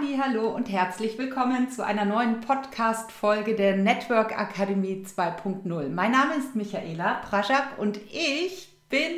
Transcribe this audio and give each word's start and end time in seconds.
Hallo 0.00 0.48
und 0.50 0.70
herzlich 0.70 1.18
willkommen 1.18 1.70
zu 1.70 1.84
einer 1.84 2.04
neuen 2.04 2.40
Podcast 2.40 3.10
Folge 3.10 3.56
der 3.56 3.76
Network 3.76 4.38
Akademie 4.38 5.04
2.0. 5.04 5.88
Mein 5.88 6.12
Name 6.12 6.36
ist 6.36 6.54
Michaela 6.54 7.14
Praschak 7.28 7.78
und 7.78 7.98
ich 8.12 8.68
bin 8.88 9.16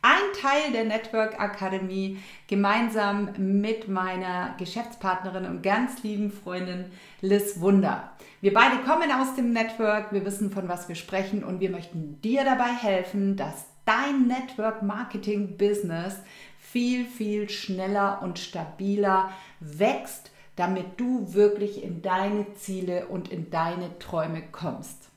ein 0.00 0.22
Teil 0.40 0.70
der 0.72 0.84
Network 0.84 1.40
Akademie 1.40 2.18
gemeinsam 2.46 3.30
mit 3.36 3.88
meiner 3.88 4.54
Geschäftspartnerin 4.58 5.44
und 5.44 5.60
ganz 5.60 6.04
lieben 6.04 6.30
Freundin 6.30 6.84
Liz 7.20 7.58
Wunder. 7.58 8.12
Wir 8.40 8.54
beide 8.54 8.76
kommen 8.84 9.10
aus 9.10 9.34
dem 9.34 9.52
Network, 9.52 10.12
wir 10.12 10.24
wissen 10.24 10.52
von 10.52 10.68
was 10.68 10.88
wir 10.88 10.94
sprechen 10.94 11.42
und 11.42 11.58
wir 11.58 11.70
möchten 11.70 12.20
dir 12.20 12.44
dabei 12.44 12.72
helfen, 12.72 13.36
dass 13.36 13.66
dein 13.84 14.28
Network 14.28 14.82
Marketing 14.82 15.56
Business 15.56 16.20
viel, 16.58 17.04
viel 17.04 17.50
schneller 17.50 18.20
und 18.22 18.38
stabiler 18.38 19.30
wächst, 19.62 20.30
damit 20.56 21.00
du 21.00 21.32
wirklich 21.34 21.82
in 21.82 22.02
deine 22.02 22.54
Ziele 22.54 23.06
und 23.06 23.30
in 23.30 23.50
deine 23.50 23.98
Träume 23.98 24.42
kommst. 24.52 25.08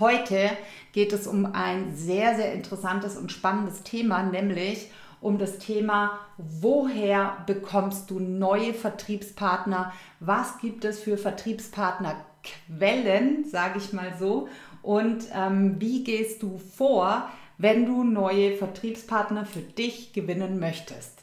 Heute 0.00 0.50
geht 0.92 1.12
es 1.12 1.26
um 1.26 1.44
ein 1.46 1.94
sehr, 1.94 2.34
sehr 2.34 2.54
interessantes 2.54 3.16
und 3.16 3.30
spannendes 3.30 3.82
Thema, 3.82 4.22
nämlich 4.22 4.90
um 5.20 5.38
das 5.38 5.58
Thema, 5.58 6.18
woher 6.36 7.44
bekommst 7.46 8.10
du 8.10 8.18
neue 8.18 8.74
Vertriebspartner? 8.74 9.92
Was 10.18 10.58
gibt 10.58 10.84
es 10.84 10.98
für 10.98 11.16
Vertriebspartnerquellen, 11.16 13.44
sage 13.44 13.78
ich 13.78 13.92
mal 13.92 14.14
so? 14.18 14.48
Und 14.82 15.26
ähm, 15.32 15.80
wie 15.80 16.02
gehst 16.02 16.42
du 16.42 16.58
vor, 16.58 17.28
wenn 17.62 17.86
du 17.86 18.02
neue 18.02 18.56
Vertriebspartner 18.56 19.46
für 19.46 19.60
dich 19.60 20.12
gewinnen 20.12 20.58
möchtest. 20.58 21.21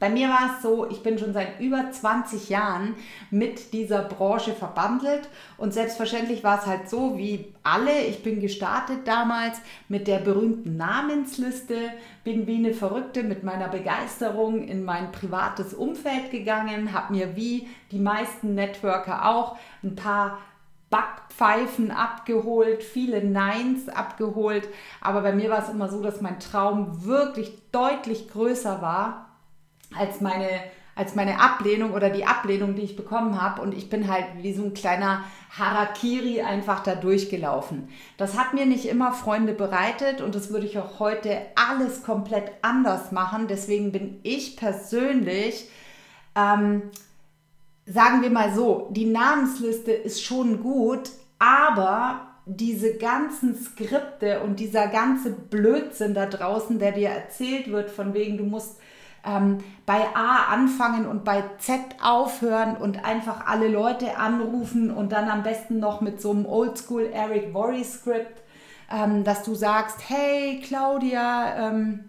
Bei 0.00 0.08
mir 0.08 0.30
war 0.30 0.56
es 0.56 0.62
so, 0.62 0.88
ich 0.88 1.02
bin 1.02 1.18
schon 1.18 1.34
seit 1.34 1.60
über 1.60 1.90
20 1.90 2.48
Jahren 2.48 2.96
mit 3.30 3.74
dieser 3.74 4.00
Branche 4.00 4.54
verbandelt 4.54 5.28
und 5.58 5.74
selbstverständlich 5.74 6.42
war 6.42 6.58
es 6.58 6.66
halt 6.66 6.88
so 6.88 7.18
wie 7.18 7.52
alle. 7.62 8.06
Ich 8.08 8.22
bin 8.22 8.40
gestartet 8.40 9.06
damals 9.06 9.60
mit 9.88 10.08
der 10.08 10.16
berühmten 10.16 10.78
Namensliste, 10.78 11.76
bin 12.24 12.46
wie 12.46 12.56
eine 12.56 12.72
Verrückte 12.72 13.22
mit 13.22 13.44
meiner 13.44 13.68
Begeisterung 13.68 14.66
in 14.66 14.86
mein 14.86 15.12
privates 15.12 15.74
Umfeld 15.74 16.30
gegangen, 16.30 16.94
habe 16.94 17.12
mir 17.12 17.36
wie 17.36 17.68
die 17.90 17.98
meisten 17.98 18.54
Networker 18.54 19.28
auch 19.28 19.58
ein 19.82 19.96
paar 19.96 20.38
Backpfeifen 20.88 21.90
abgeholt, 21.90 22.82
viele 22.82 23.22
Neins 23.22 23.90
abgeholt. 23.90 24.66
Aber 25.02 25.20
bei 25.20 25.32
mir 25.34 25.50
war 25.50 25.62
es 25.62 25.68
immer 25.68 25.90
so, 25.90 26.02
dass 26.02 26.22
mein 26.22 26.40
Traum 26.40 27.04
wirklich 27.04 27.52
deutlich 27.70 28.28
größer 28.30 28.80
war 28.80 29.29
als 29.96 30.20
meine, 30.20 30.48
als 30.94 31.14
meine 31.14 31.40
Ablehnung 31.40 31.92
oder 31.92 32.10
die 32.10 32.24
Ablehnung, 32.24 32.74
die 32.74 32.82
ich 32.82 32.96
bekommen 32.96 33.40
habe. 33.40 33.62
Und 33.62 33.74
ich 33.74 33.90
bin 33.90 34.10
halt 34.10 34.26
wie 34.38 34.52
so 34.52 34.64
ein 34.64 34.74
kleiner 34.74 35.24
Harakiri 35.56 36.42
einfach 36.42 36.82
da 36.82 36.94
durchgelaufen. 36.94 37.88
Das 38.16 38.38
hat 38.38 38.54
mir 38.54 38.66
nicht 38.66 38.86
immer 38.86 39.12
Freunde 39.12 39.52
bereitet 39.52 40.20
und 40.20 40.34
das 40.34 40.50
würde 40.50 40.66
ich 40.66 40.78
auch 40.78 41.00
heute 41.00 41.38
alles 41.54 42.02
komplett 42.02 42.50
anders 42.62 43.12
machen. 43.12 43.46
Deswegen 43.48 43.92
bin 43.92 44.20
ich 44.22 44.56
persönlich 44.56 45.68
ähm, 46.36 46.82
sagen 47.92 48.22
wir 48.22 48.30
mal 48.30 48.54
so, 48.54 48.88
die 48.90 49.06
Namensliste 49.06 49.92
ist 49.92 50.22
schon 50.22 50.62
gut, 50.62 51.10
aber 51.38 52.28
diese 52.46 52.96
ganzen 52.96 53.56
Skripte 53.56 54.40
und 54.40 54.60
dieser 54.60 54.88
ganze 54.88 55.30
Blödsinn 55.30 56.14
da 56.14 56.26
draußen, 56.26 56.78
der 56.78 56.92
dir 56.92 57.08
erzählt 57.08 57.70
wird, 57.70 57.90
von 57.90 58.14
wegen, 58.14 58.38
du 58.38 58.44
musst 58.44 58.78
ähm, 59.24 59.58
bei 59.86 60.04
A 60.14 60.52
anfangen 60.52 61.06
und 61.06 61.24
bei 61.24 61.44
Z 61.58 61.80
aufhören 62.02 62.76
und 62.76 63.04
einfach 63.04 63.46
alle 63.46 63.68
Leute 63.68 64.16
anrufen 64.16 64.90
und 64.90 65.12
dann 65.12 65.28
am 65.28 65.42
besten 65.42 65.78
noch 65.78 66.00
mit 66.00 66.20
so 66.20 66.30
einem 66.30 66.46
Oldschool 66.46 67.10
Eric 67.12 67.52
Worry 67.54 67.84
Script, 67.84 68.42
ähm, 68.90 69.24
dass 69.24 69.42
du 69.42 69.54
sagst, 69.54 69.98
hey 70.08 70.60
Claudia, 70.64 71.68
ähm, 71.68 72.04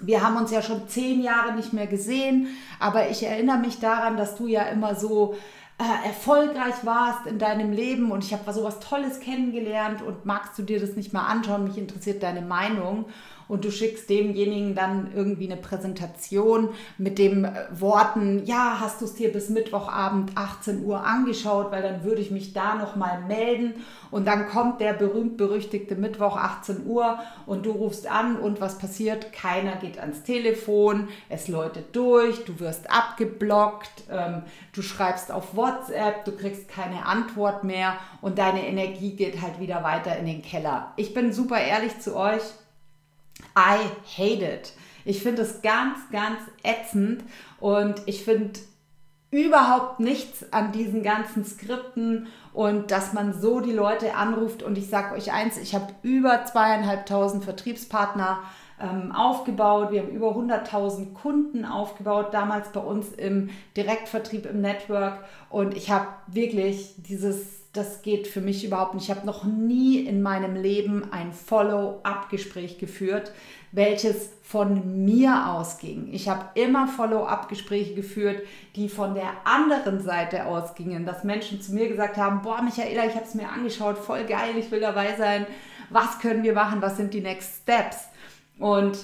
wir 0.00 0.22
haben 0.22 0.36
uns 0.36 0.50
ja 0.50 0.62
schon 0.62 0.88
zehn 0.88 1.20
Jahre 1.22 1.54
nicht 1.54 1.72
mehr 1.72 1.88
gesehen, 1.88 2.48
aber 2.78 3.10
ich 3.10 3.24
erinnere 3.24 3.58
mich 3.58 3.80
daran, 3.80 4.16
dass 4.16 4.36
du 4.36 4.46
ja 4.46 4.62
immer 4.62 4.94
so 4.94 5.34
äh, 5.78 6.08
erfolgreich 6.08 6.74
warst 6.84 7.26
in 7.26 7.38
deinem 7.38 7.72
Leben 7.72 8.10
und 8.10 8.24
ich 8.24 8.32
habe 8.32 8.52
so 8.52 8.64
was 8.64 8.80
Tolles 8.80 9.20
kennengelernt 9.20 10.02
und 10.02 10.24
magst 10.24 10.58
du 10.58 10.62
dir 10.62 10.80
das 10.80 10.96
nicht 10.96 11.12
mal 11.12 11.26
anschauen? 11.26 11.64
Mich 11.64 11.78
interessiert 11.78 12.22
deine 12.22 12.42
Meinung 12.42 13.06
und 13.48 13.64
du 13.64 13.70
schickst 13.70 14.08
demjenigen 14.08 14.74
dann 14.74 15.10
irgendwie 15.14 15.50
eine 15.50 15.60
Präsentation 15.60 16.70
mit 16.98 17.18
den 17.18 17.44
äh, 17.44 17.66
Worten, 17.72 18.44
ja, 18.44 18.78
hast 18.80 19.00
du 19.00 19.06
es 19.06 19.14
dir 19.14 19.32
bis 19.32 19.48
Mittwochabend 19.48 20.32
18 20.36 20.84
Uhr 20.84 21.04
angeschaut, 21.04 21.72
weil 21.72 21.82
dann 21.82 22.04
würde 22.04 22.20
ich 22.20 22.30
mich 22.30 22.52
da 22.52 22.74
nochmal 22.74 23.22
melden 23.26 23.74
und 24.10 24.26
dann 24.26 24.48
kommt 24.48 24.80
der 24.80 24.92
berühmt-berüchtigte 24.92 25.96
Mittwoch 25.96 26.36
18 26.36 26.86
Uhr 26.86 27.18
und 27.46 27.66
du 27.66 27.72
rufst 27.72 28.10
an 28.10 28.36
und 28.36 28.60
was 28.60 28.78
passiert? 28.78 29.32
Keiner 29.32 29.76
geht 29.76 29.98
ans 29.98 30.22
Telefon, 30.22 31.08
es 31.28 31.48
läutet 31.48 31.96
durch, 31.96 32.44
du 32.44 32.60
wirst 32.60 32.90
abgeblockt, 32.90 34.04
ähm, 34.10 34.42
du 34.72 34.82
schreibst 34.82 35.32
auf 35.32 35.56
WhatsApp, 35.56 36.24
du 36.24 36.32
kriegst 36.32 36.68
keine 36.68 37.06
Antwort 37.06 37.64
mehr 37.64 37.94
und 38.20 38.38
deine 38.38 38.66
Energie 38.66 39.16
geht 39.16 39.40
halt 39.40 39.60
wieder 39.60 39.82
weiter 39.82 40.16
in 40.16 40.26
den 40.26 40.42
Keller. 40.42 40.92
Ich 40.96 41.14
bin 41.14 41.32
super 41.32 41.60
ehrlich 41.60 42.00
zu 42.00 42.16
euch. 42.16 42.42
I 43.58 43.90
hate 44.16 44.44
it. 44.44 44.72
Ich 45.04 45.22
finde 45.22 45.42
es 45.42 45.62
ganz, 45.62 45.98
ganz 46.12 46.38
ätzend 46.62 47.24
und 47.58 48.00
ich 48.06 48.24
finde 48.24 48.60
überhaupt 49.30 50.00
nichts 50.00 50.52
an 50.52 50.72
diesen 50.72 51.02
ganzen 51.02 51.44
Skripten 51.44 52.28
und 52.52 52.90
dass 52.90 53.12
man 53.12 53.38
so 53.38 53.60
die 53.60 53.72
Leute 53.72 54.14
anruft. 54.14 54.62
Und 54.62 54.78
ich 54.78 54.88
sage 54.88 55.14
euch 55.14 55.32
eins, 55.32 55.58
ich 55.58 55.74
habe 55.74 55.92
über 56.02 56.44
zweieinhalbtausend 56.44 57.44
Vertriebspartner 57.44 58.38
ähm, 58.80 59.12
aufgebaut. 59.12 59.90
Wir 59.90 60.02
haben 60.02 60.10
über 60.10 60.30
100.000 60.30 61.12
Kunden 61.12 61.64
aufgebaut, 61.64 62.32
damals 62.32 62.70
bei 62.70 62.80
uns 62.80 63.12
im 63.12 63.50
Direktvertrieb 63.76 64.46
im 64.46 64.60
Network. 64.60 65.24
Und 65.50 65.76
ich 65.76 65.90
habe 65.90 66.06
wirklich 66.28 66.94
dieses 66.98 67.67
das 67.78 68.02
geht 68.02 68.26
für 68.26 68.40
mich 68.40 68.64
überhaupt 68.64 68.94
nicht. 68.94 69.04
Ich 69.04 69.14
habe 69.14 69.26
noch 69.26 69.44
nie 69.44 70.00
in 70.00 70.20
meinem 70.20 70.56
Leben 70.56 71.12
ein 71.12 71.32
Follow-up-Gespräch 71.32 72.78
geführt, 72.78 73.32
welches 73.70 74.30
von 74.42 75.04
mir 75.04 75.46
ausging. 75.46 76.08
Ich 76.12 76.28
habe 76.28 76.46
immer 76.60 76.88
Follow-up-Gespräche 76.88 77.94
geführt, 77.94 78.42
die 78.74 78.88
von 78.88 79.14
der 79.14 79.30
anderen 79.44 80.00
Seite 80.00 80.46
ausgingen, 80.46 81.06
dass 81.06 81.22
Menschen 81.22 81.60
zu 81.60 81.72
mir 81.72 81.88
gesagt 81.88 82.16
haben, 82.16 82.42
boah, 82.42 82.62
Michaela, 82.62 83.06
ich 83.06 83.14
habe 83.14 83.24
es 83.24 83.34
mir 83.34 83.48
angeschaut, 83.48 83.98
voll 83.98 84.24
geil, 84.24 84.56
ich 84.58 84.70
will 84.70 84.80
dabei 84.80 85.14
sein. 85.16 85.46
Was 85.90 86.18
können 86.18 86.42
wir 86.42 86.54
machen? 86.54 86.82
Was 86.82 86.96
sind 86.96 87.14
die 87.14 87.20
Next 87.20 87.62
Steps? 87.62 88.08
Und 88.58 88.98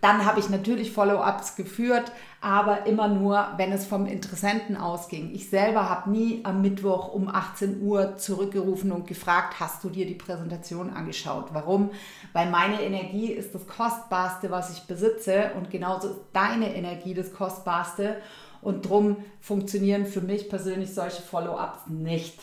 dann 0.00 0.24
habe 0.24 0.38
ich 0.38 0.48
natürlich 0.48 0.92
Follow-ups 0.92 1.56
geführt, 1.56 2.12
aber 2.42 2.86
immer 2.86 3.06
nur, 3.06 3.52
wenn 3.56 3.70
es 3.70 3.86
vom 3.86 4.04
Interessenten 4.04 4.76
ausging. 4.76 5.30
Ich 5.32 5.48
selber 5.48 5.88
habe 5.88 6.10
nie 6.10 6.40
am 6.42 6.60
Mittwoch 6.60 7.14
um 7.14 7.28
18 7.28 7.80
Uhr 7.80 8.16
zurückgerufen 8.16 8.90
und 8.90 9.06
gefragt, 9.06 9.60
hast 9.60 9.84
du 9.84 9.88
dir 9.88 10.06
die 10.06 10.16
Präsentation 10.16 10.90
angeschaut? 10.90 11.50
Warum? 11.52 11.90
Weil 12.32 12.50
meine 12.50 12.82
Energie 12.82 13.26
ist 13.26 13.54
das 13.54 13.68
Kostbarste, 13.68 14.50
was 14.50 14.76
ich 14.76 14.82
besitze 14.88 15.52
und 15.56 15.70
genauso 15.70 16.08
ist 16.08 16.20
deine 16.32 16.74
Energie 16.74 17.14
das 17.14 17.32
Kostbarste. 17.32 18.16
Und 18.60 18.86
darum 18.86 19.18
funktionieren 19.40 20.04
für 20.04 20.20
mich 20.20 20.48
persönlich 20.48 20.92
solche 20.92 21.22
Follow-ups 21.22 21.86
nicht. 21.86 22.40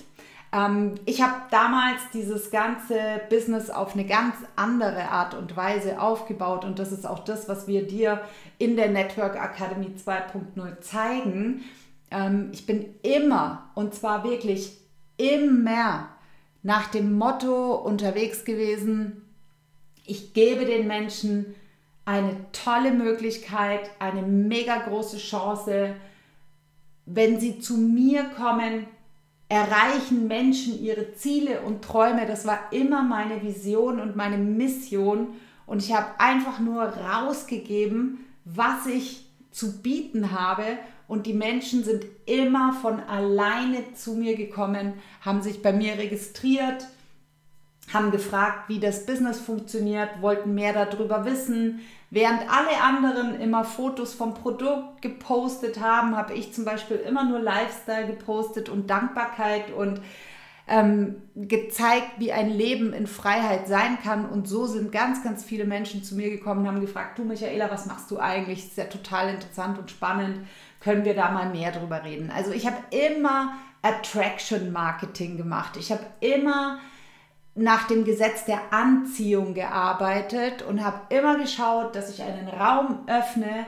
Ähm, 0.52 0.96
ich 1.06 1.22
habe 1.22 1.36
damals 1.52 2.02
dieses 2.14 2.52
ganze 2.52 3.22
Business 3.30 3.70
auf 3.70 3.94
eine 3.94 4.06
ganz 4.06 4.36
andere 4.56 5.10
Art 5.10 5.34
und 5.34 5.56
Weise 5.56 6.02
aufgebaut 6.02 6.66
und 6.66 6.80
das 6.80 6.92
ist 6.92 7.06
auch 7.06 7.20
das, 7.20 7.48
was 7.48 7.68
wir 7.68 7.86
dir 7.86 8.22
in 8.58 8.76
der 8.76 8.90
Network 8.90 9.36
Academy 9.36 9.88
2.0 9.88 10.80
zeigen. 10.82 11.64
Ähm, 12.12 12.50
ich 12.52 12.66
bin 12.66 12.96
immer 13.04 13.70
und 13.76 13.94
zwar 13.94 14.24
wirklich 14.24 14.78
immer 15.18 16.10
nach 16.64 16.88
dem 16.88 17.18
Motto 17.18 17.76
unterwegs 17.76 18.44
gewesen, 18.44 19.24
ich 20.06 20.34
gebe 20.34 20.66
den 20.66 20.88
Menschen 20.88 21.54
eine 22.04 22.36
tolle 22.52 22.92
Möglichkeit, 22.92 23.92
eine 24.00 24.24
mega 24.24 24.80
große 24.80 25.18
Chance, 25.18 25.94
wenn 27.06 27.40
sie 27.40 27.60
zu 27.60 27.78
mir 27.78 28.24
kommen, 28.36 28.88
erreichen 29.50 30.28
Menschen 30.28 30.82
ihre 30.82 31.14
Ziele 31.14 31.62
und 31.62 31.84
Träume. 31.84 32.28
Das 32.28 32.46
war 32.46 32.72
immer 32.72 33.02
meine 33.02 33.42
Vision 33.42 34.00
und 34.00 34.16
meine 34.16 34.38
Mission. 34.38 35.30
Und 35.66 35.84
ich 35.84 35.94
habe 35.94 36.08
einfach 36.20 36.60
nur 36.60 36.84
rausgegeben, 36.84 38.26
was 38.46 38.86
ich 38.86 39.26
zu 39.52 39.82
bieten 39.82 40.32
habe. 40.32 40.64
Und 41.08 41.26
die 41.26 41.34
Menschen 41.34 41.84
sind 41.84 42.06
immer 42.28 42.74
von 42.74 43.00
alleine 43.00 43.94
zu 43.96 44.14
mir 44.14 44.36
gekommen, 44.36 44.94
haben 45.22 45.42
sich 45.42 45.64
bei 45.64 45.74
mir 45.74 45.98
registriert, 45.98 46.88
haben 47.94 48.12
gefragt, 48.12 48.70
wie 48.70 48.80
das 48.80 49.06
Business 49.06 49.40
funktioniert, 49.40 50.22
wollten 50.22 50.54
mehr 50.54 50.74
darüber 50.74 51.26
wissen. 51.26 51.82
Während 52.12 52.42
alle 52.42 52.82
anderen 52.82 53.40
immer 53.40 53.64
Fotos 53.64 54.14
vom 54.14 54.34
Produkt 54.34 55.02
gepostet 55.02 55.80
haben, 55.80 56.16
habe 56.16 56.34
ich 56.34 56.54
zum 56.54 56.66
Beispiel 56.66 56.98
immer 56.98 57.24
nur 57.24 57.40
Lifestyle 57.40 58.08
gepostet 58.08 58.70
und 58.70 58.90
Dankbarkeit 58.90 59.72
und 59.72 60.02
ähm, 60.68 61.24
gezeigt, 61.36 62.12
wie 62.20 62.32
ein 62.32 62.50
Leben 62.50 62.94
in 62.94 63.08
Freiheit 63.08 63.68
sein 63.68 63.98
kann. 64.04 64.30
Und 64.30 64.48
so 64.48 64.68
sind 64.68 64.92
ganz, 64.92 65.24
ganz 65.24 65.44
viele 65.44 65.66
Menschen 65.66 66.04
zu 66.04 66.16
mir 66.16 66.30
gekommen 66.30 66.62
und 66.62 66.68
haben 66.68 66.82
gefragt, 66.82 67.18
du 67.18 67.24
Michaela, 67.24 67.72
was 67.72 67.88
machst 67.88 68.10
du 68.12 68.20
eigentlich? 68.20 68.66
Ist 68.66 68.78
ja 68.78 68.86
total 68.86 69.30
interessant 69.30 69.80
und 69.80 69.90
spannend. 69.90 70.48
Können 70.80 71.06
wir 71.06 71.16
da 71.16 71.32
mal 71.32 71.50
mehr 71.50 71.72
drüber 71.72 72.04
reden? 72.04 72.32
Also 72.34 72.52
ich 72.52 72.68
habe 72.68 72.78
immer 72.92 73.54
Attraction 73.82 74.72
Marketing 74.72 75.38
gemacht. 75.38 75.76
Ich 75.78 75.92
habe 75.92 76.06
immer 76.20 76.80
nach 77.60 77.88
dem 77.88 78.06
Gesetz 78.06 78.46
der 78.46 78.72
Anziehung 78.72 79.54
gearbeitet 79.54 80.62
und 80.62 80.84
habe 80.84 81.02
immer 81.14 81.38
geschaut, 81.38 81.96
dass 81.96 82.10
ich 82.10 82.24
einen 82.24 82.48
Raum 82.48 83.00
öffne, 83.08 83.66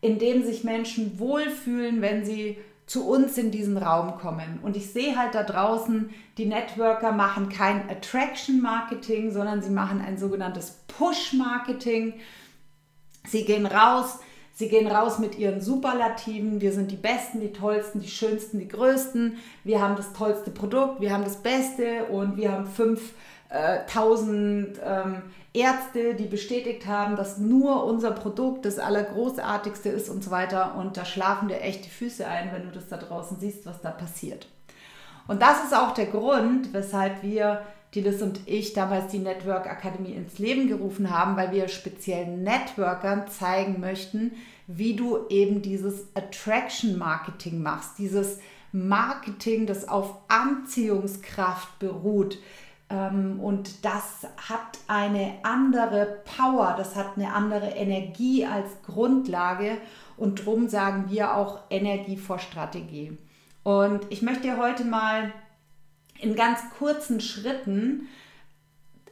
in 0.00 0.18
dem 0.18 0.44
sich 0.44 0.64
Menschen 0.64 1.18
wohlfühlen, 1.18 2.02
wenn 2.02 2.24
sie 2.24 2.58
zu 2.86 3.08
uns 3.08 3.38
in 3.38 3.50
diesen 3.50 3.78
Raum 3.78 4.18
kommen. 4.18 4.60
Und 4.62 4.76
ich 4.76 4.92
sehe 4.92 5.16
halt 5.16 5.34
da 5.34 5.42
draußen, 5.42 6.10
die 6.38 6.46
Networker 6.46 7.12
machen 7.12 7.48
kein 7.48 7.88
Attraction 7.88 8.60
Marketing, 8.60 9.32
sondern 9.32 9.62
sie 9.62 9.70
machen 9.70 10.00
ein 10.00 10.18
sogenanntes 10.18 10.82
Push 10.88 11.32
Marketing. 11.32 12.14
Sie 13.26 13.44
gehen 13.44 13.66
raus, 13.66 14.18
sie 14.52 14.68
gehen 14.68 14.86
raus 14.88 15.18
mit 15.18 15.38
ihren 15.38 15.60
Superlativen. 15.60 16.60
Wir 16.60 16.72
sind 16.72 16.90
die 16.90 16.96
Besten, 16.96 17.40
die 17.40 17.52
Tollsten, 17.52 18.00
die 18.00 18.08
Schönsten, 18.08 18.58
die 18.58 18.68
Größten. 18.68 19.36
Wir 19.64 19.80
haben 19.80 19.96
das 19.96 20.12
tollste 20.12 20.50
Produkt, 20.50 21.00
wir 21.00 21.12
haben 21.12 21.24
das 21.24 21.42
Beste 21.42 22.04
und 22.06 22.36
wir 22.36 22.52
haben 22.52 22.66
fünf 22.66 23.14
tausend 23.86 24.80
ähm, 24.84 25.22
Ärzte, 25.52 26.14
die 26.14 26.24
bestätigt 26.24 26.86
haben, 26.86 27.16
dass 27.16 27.38
nur 27.38 27.84
unser 27.84 28.12
Produkt 28.12 28.64
das 28.64 28.78
Allergroßartigste 28.78 29.90
ist 29.90 30.08
und 30.08 30.24
so 30.24 30.30
weiter. 30.30 30.76
Und 30.76 30.96
da 30.96 31.04
schlafen 31.04 31.48
dir 31.48 31.60
echt 31.60 31.84
die 31.84 31.90
Füße 31.90 32.26
ein, 32.26 32.50
wenn 32.52 32.64
du 32.64 32.70
das 32.70 32.88
da 32.88 32.96
draußen 32.96 33.38
siehst, 33.38 33.66
was 33.66 33.80
da 33.82 33.90
passiert. 33.90 34.48
Und 35.28 35.42
das 35.42 35.64
ist 35.64 35.76
auch 35.76 35.92
der 35.92 36.06
Grund, 36.06 36.72
weshalb 36.72 37.22
wir, 37.22 37.62
die 37.94 38.00
Liz 38.00 38.22
und 38.22 38.40
ich, 38.46 38.72
damals 38.72 39.12
die 39.12 39.18
Network 39.18 39.66
Akademie 39.66 40.14
ins 40.14 40.38
Leben 40.38 40.66
gerufen 40.66 41.10
haben, 41.10 41.36
weil 41.36 41.52
wir 41.52 41.68
speziellen 41.68 42.42
Networkern 42.42 43.28
zeigen 43.28 43.80
möchten, 43.80 44.32
wie 44.66 44.96
du 44.96 45.28
eben 45.28 45.60
dieses 45.60 46.06
Attraction 46.14 46.96
Marketing 46.96 47.62
machst, 47.62 47.98
dieses 47.98 48.38
Marketing, 48.72 49.66
das 49.66 49.86
auf 49.86 50.14
Anziehungskraft 50.28 51.78
beruht, 51.78 52.38
und 52.92 53.86
das 53.86 54.26
hat 54.36 54.78
eine 54.86 55.36
andere 55.44 56.20
Power, 56.36 56.74
das 56.76 56.94
hat 56.94 57.16
eine 57.16 57.32
andere 57.32 57.70
Energie 57.70 58.44
als 58.44 58.68
Grundlage. 58.82 59.78
Und 60.18 60.40
darum 60.40 60.68
sagen 60.68 61.06
wir 61.08 61.34
auch 61.34 61.60
Energie 61.70 62.18
vor 62.18 62.38
Strategie. 62.38 63.16
Und 63.62 64.00
ich 64.10 64.20
möchte 64.20 64.58
heute 64.58 64.84
mal 64.84 65.32
in 66.20 66.34
ganz 66.34 66.60
kurzen 66.78 67.20
Schritten 67.20 68.08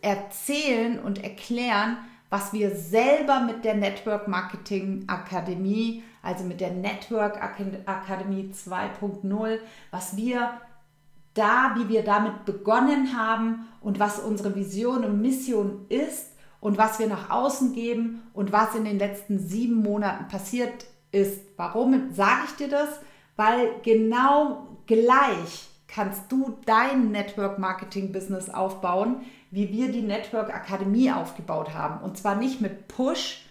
erzählen 0.03 0.99
und 0.99 1.25
erklären, 1.25 1.97
was 2.29 2.53
wir 2.53 2.77
selber 2.77 3.41
mit 3.41 3.65
der 3.65 3.75
Network 3.75 4.29
Marketing 4.29 5.05
Akademie, 5.09 6.05
also 6.23 6.45
mit 6.45 6.61
der 6.61 6.71
Network 6.71 7.43
Akademie 7.43 8.53
2.0, 8.53 9.59
was 9.91 10.17
wir 10.17 10.61
da, 11.35 11.75
wie 11.77 11.89
wir 11.89 12.03
damit 12.03 12.45
begonnen 12.45 13.17
haben 13.17 13.69
und 13.81 13.99
was 13.99 14.19
unsere 14.19 14.55
Vision 14.55 15.05
und 15.05 15.21
Mission 15.21 15.87
ist 15.89 16.33
und 16.61 16.79
was 16.79 16.99
wir 16.99 17.07
nach 17.07 17.31
außen 17.31 17.73
geben 17.73 18.23
und 18.35 18.53
was 18.53 18.75
in 18.75 18.85
den 18.85 18.99
letzten 18.99 19.39
sieben 19.39 19.77
Monaten 19.77 20.29
passiert 20.29 20.87
ist. 21.13 21.41
Warum 21.57 22.13
sage 22.13 22.43
ich 22.47 22.57
dir 22.57 22.69
das? 22.69 22.89
Weil 23.37 23.71
genau 23.83 24.69
gleich 24.87 25.69
kannst 25.89 26.31
du 26.31 26.59
dein 26.67 27.11
Network 27.11 27.59
Marketing 27.59 28.13
Business 28.13 28.49
aufbauen, 28.49 29.23
wie 29.51 29.73
wir 29.73 29.91
die 29.91 30.03
Network 30.03 30.55
Akademie 30.55 31.11
aufgebaut 31.11 31.75
haben. 31.75 32.05
Und 32.05 32.17
zwar 32.17 32.37
nicht 32.37 32.61
mit 32.61 32.87
Push, 32.89 33.47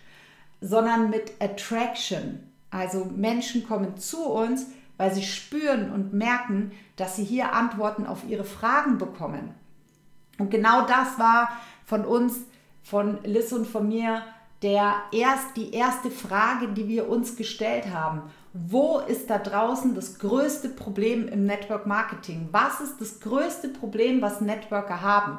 sondern 0.62 1.10
mit 1.10 1.34
Attraction. 1.40 2.40
Also 2.72 3.06
Menschen 3.06 3.68
kommen 3.68 3.98
zu 3.98 4.24
uns, 4.26 4.68
weil 5.00 5.14
sie 5.14 5.24
spüren 5.24 5.94
und 5.94 6.14
merken, 6.14 6.74
dass 6.98 7.16
sie 7.16 7.24
hier 7.24 7.54
Antworten 7.54 8.06
auf 8.06 8.26
ihre 8.28 8.44
Fragen 8.44 8.98
bekommen. 8.98 9.56
Und 10.38 10.52
genau 10.52 10.86
das 10.86 11.18
war 11.18 11.50
von 11.86 12.04
uns, 12.04 12.42
von 12.84 13.18
Liz 13.24 13.54
und 13.54 13.66
von 13.66 13.88
mir, 13.88 14.22
der 14.62 14.96
erst, 15.14 15.56
die 15.56 15.74
erste 15.74 16.12
Frage, 16.12 16.68
die 16.74 16.90
wir 16.90 17.08
uns 17.08 17.38
gestellt 17.38 17.94
haben. 17.94 18.24
Wo 18.52 19.00
ist 19.00 19.30
da 19.30 19.38
draußen 19.38 19.96
das 19.96 20.20
größte 20.20 20.68
Problem 20.68 21.30
im 21.30 21.46
Network 21.46 21.86
Marketing? 21.86 22.50
Was 22.52 22.82
ist 22.82 23.00
das 23.00 23.22
größte 23.22 23.70
Problem, 23.70 24.22
was 24.22 24.42
Networker 24.42 25.02
haben? 25.02 25.38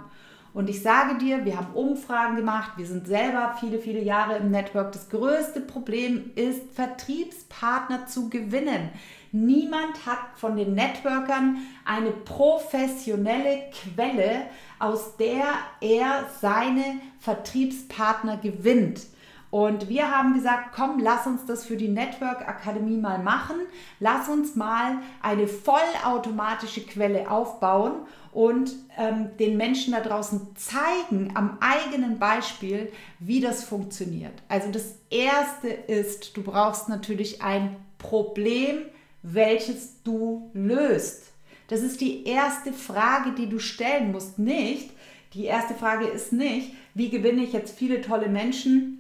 Und 0.53 0.69
ich 0.69 0.83
sage 0.83 1.17
dir, 1.19 1.45
wir 1.45 1.57
haben 1.57 1.75
Umfragen 1.75 2.35
gemacht, 2.35 2.73
wir 2.77 2.87
sind 2.87 3.07
selber 3.07 3.57
viele, 3.61 3.79
viele 3.79 4.03
Jahre 4.03 4.37
im 4.37 4.51
Network. 4.51 4.91
Das 4.93 5.09
größte 5.09 5.61
Problem 5.61 6.33
ist, 6.35 6.73
Vertriebspartner 6.75 8.07
zu 8.07 8.29
gewinnen. 8.31 8.91
Niemand 9.33 10.07
hat 10.07 10.19
von 10.35 10.57
den 10.57 10.75
Networkern 10.75 11.59
eine 11.85 12.11
professionelle 12.11 13.71
Quelle, 13.71 14.47
aus 14.81 15.17
der 15.19 15.45
er 15.81 16.27
seine 16.41 17.01
Vertriebspartner 17.21 18.39
gewinnt. 18.39 19.03
Und 19.51 19.89
wir 19.89 20.11
haben 20.11 20.35
gesagt, 20.35 20.71
komm, 20.75 21.01
lass 21.01 21.27
uns 21.27 21.45
das 21.45 21.65
für 21.65 21.77
die 21.77 21.89
Network 21.89 22.47
Akademie 22.49 22.97
mal 22.97 23.19
machen. 23.19 23.57
Lass 23.99 24.29
uns 24.29 24.55
mal 24.55 24.99
eine 25.23 25.49
vollautomatische 25.49 26.83
Quelle 26.83 27.29
aufbauen 27.29 27.95
und 28.33 28.73
ähm, 28.97 29.31
den 29.41 29.57
Menschen 29.57 29.93
da 29.93 30.01
draußen 30.01 30.55
zeigen 30.55 31.33
am 31.35 31.59
eigenen 31.61 32.21
Beispiel, 32.21 32.93
wie 33.19 33.41
das 33.41 33.65
funktioniert. 33.65 34.35
Also 34.49 34.71
das 34.71 34.95
Erste 35.11 35.69
ist, 35.69 36.37
du 36.37 36.43
brauchst 36.45 36.89
natürlich 36.89 37.43
ein 37.43 37.75
Problem, 37.99 38.83
welches 39.23 40.03
du 40.05 40.49
löst. 40.55 41.33
Das 41.67 41.83
ist 41.83 42.01
die 42.01 42.25
erste 42.25 42.73
Frage, 42.73 43.33
die 43.33 43.49
du 43.49 43.59
stellen 43.59 44.13
musst. 44.13 44.39
Nicht, 44.39 44.91
die 45.35 45.45
erste 45.45 45.75
Frage 45.75 46.07
ist 46.07 46.33
nicht, 46.33 46.73
wie 46.95 47.11
gewinne 47.11 47.43
ich 47.43 47.53
jetzt 47.53 47.77
viele 47.77 48.01
tolle 48.01 48.29
Menschen, 48.29 49.00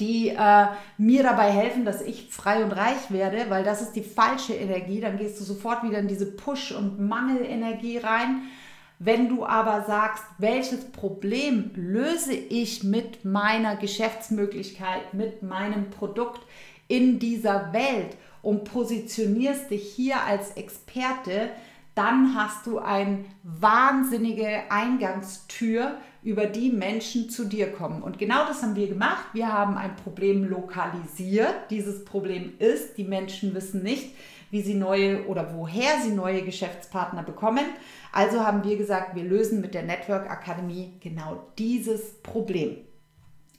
die 0.00 0.30
äh, 0.30 0.66
mir 0.98 1.22
dabei 1.22 1.50
helfen, 1.50 1.84
dass 1.84 2.00
ich 2.02 2.28
frei 2.30 2.64
und 2.64 2.72
reich 2.72 3.10
werde, 3.10 3.46
weil 3.50 3.62
das 3.62 3.82
ist 3.82 3.92
die 3.92 4.02
falsche 4.02 4.54
Energie. 4.54 5.00
Dann 5.00 5.18
gehst 5.18 5.38
du 5.38 5.44
sofort 5.44 5.82
wieder 5.84 5.98
in 5.98 6.08
diese 6.08 6.26
Push- 6.26 6.72
und 6.72 6.98
Mangelenergie 6.98 7.98
rein. 7.98 8.42
Wenn 8.98 9.28
du 9.28 9.46
aber 9.46 9.84
sagst, 9.86 10.24
welches 10.38 10.90
Problem 10.92 11.70
löse 11.74 12.34
ich 12.34 12.84
mit 12.84 13.24
meiner 13.24 13.76
Geschäftsmöglichkeit, 13.76 15.14
mit 15.14 15.42
meinem 15.42 15.90
Produkt 15.90 16.40
in 16.88 17.18
dieser 17.18 17.72
Welt 17.72 18.16
und 18.42 18.64
positionierst 18.64 19.70
dich 19.70 19.92
hier 19.94 20.22
als 20.22 20.52
Experte, 20.52 21.50
dann 21.94 22.34
hast 22.34 22.66
du 22.66 22.78
eine 22.78 23.24
wahnsinnige 23.42 24.70
Eingangstür, 24.70 25.96
über 26.22 26.46
die 26.46 26.70
Menschen 26.70 27.30
zu 27.30 27.44
dir 27.44 27.72
kommen. 27.72 28.02
Und 28.02 28.18
genau 28.18 28.44
das 28.46 28.62
haben 28.62 28.76
wir 28.76 28.88
gemacht. 28.88 29.24
Wir 29.32 29.52
haben 29.52 29.76
ein 29.76 29.96
Problem 29.96 30.44
lokalisiert. 30.44 31.54
Dieses 31.70 32.04
Problem 32.04 32.52
ist, 32.58 32.98
die 32.98 33.04
Menschen 33.04 33.54
wissen 33.54 33.82
nicht, 33.82 34.14
wie 34.50 34.60
sie 34.60 34.74
neue 34.74 35.26
oder 35.26 35.54
woher 35.54 36.00
sie 36.02 36.10
neue 36.10 36.42
Geschäftspartner 36.42 37.22
bekommen. 37.22 37.64
Also 38.12 38.44
haben 38.44 38.64
wir 38.64 38.76
gesagt, 38.76 39.14
wir 39.14 39.24
lösen 39.24 39.60
mit 39.60 39.72
der 39.72 39.84
Network 39.84 40.28
Akademie 40.30 40.92
genau 41.00 41.46
dieses 41.58 42.20
Problem. 42.22 42.76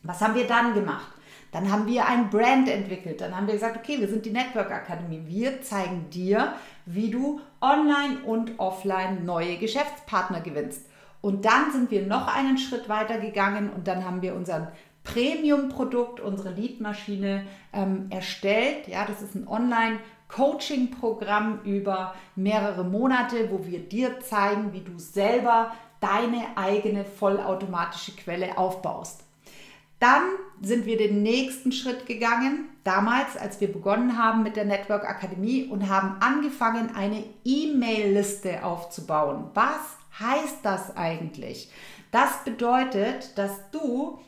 Was 0.03 0.21
haben 0.21 0.35
wir 0.35 0.45
dann 0.45 0.73
gemacht? 0.73 1.13
Dann 1.51 1.71
haben 1.71 1.87
wir 1.87 2.07
ein 2.07 2.29
Brand 2.29 2.69
entwickelt. 2.69 3.21
Dann 3.21 3.35
haben 3.35 3.47
wir 3.47 3.55
gesagt, 3.55 3.77
okay, 3.77 3.99
wir 3.99 4.07
sind 4.07 4.25
die 4.25 4.31
Network 4.31 4.71
Akademie. 4.71 5.23
Wir 5.25 5.61
zeigen 5.61 6.09
dir, 6.09 6.53
wie 6.85 7.09
du 7.09 7.41
online 7.59 8.19
und 8.25 8.59
offline 8.59 9.25
neue 9.25 9.57
Geschäftspartner 9.57 10.41
gewinnst. 10.41 10.85
Und 11.21 11.45
dann 11.45 11.71
sind 11.71 11.89
wir 11.91 12.05
noch 12.05 12.27
einen 12.27 12.57
Schritt 12.57 12.89
weiter 12.89 13.19
gegangen 13.19 13.69
und 13.69 13.87
dann 13.87 14.03
haben 14.05 14.21
wir 14.21 14.35
unseren 14.35 14.67
Premium-Produkt, 15.03 16.19
unsere 16.19 16.51
Lead-Maschine 16.51 17.45
ähm, 17.73 18.07
erstellt. 18.09 18.87
Ja, 18.87 19.05
das 19.05 19.21
ist 19.21 19.35
ein 19.35 19.47
Online-Coaching-Programm 19.47 21.61
über 21.63 22.15
mehrere 22.35 22.83
Monate, 22.83 23.51
wo 23.51 23.63
wir 23.65 23.79
dir 23.79 24.19
zeigen, 24.21 24.73
wie 24.73 24.81
du 24.81 24.97
selber 24.97 25.71
deine 25.99 26.47
eigene 26.55 27.05
vollautomatische 27.05 28.15
Quelle 28.15 28.57
aufbaust. 28.57 29.23
Dann 29.99 30.23
sind 30.61 30.87
wir 30.87 30.97
den 30.97 31.21
nächsten 31.21 31.71
Schritt 31.71 32.07
gegangen, 32.07 32.69
damals, 32.83 33.37
als 33.37 33.61
wir 33.61 33.71
begonnen 33.71 34.17
haben 34.17 34.41
mit 34.41 34.55
der 34.55 34.65
Network 34.65 35.07
Akademie 35.07 35.65
und 35.65 35.89
haben 35.89 36.15
angefangen, 36.21 36.95
eine 36.95 37.23
E-Mail-Liste 37.45 38.63
aufzubauen. 38.63 39.51
Was 39.53 40.00
heißt 40.21 40.59
das 40.63 40.95
eigentlich? 40.95 41.69
Das 42.11 42.43
bedeutet, 42.43 43.37
dass 43.37 43.51
du 43.71 44.19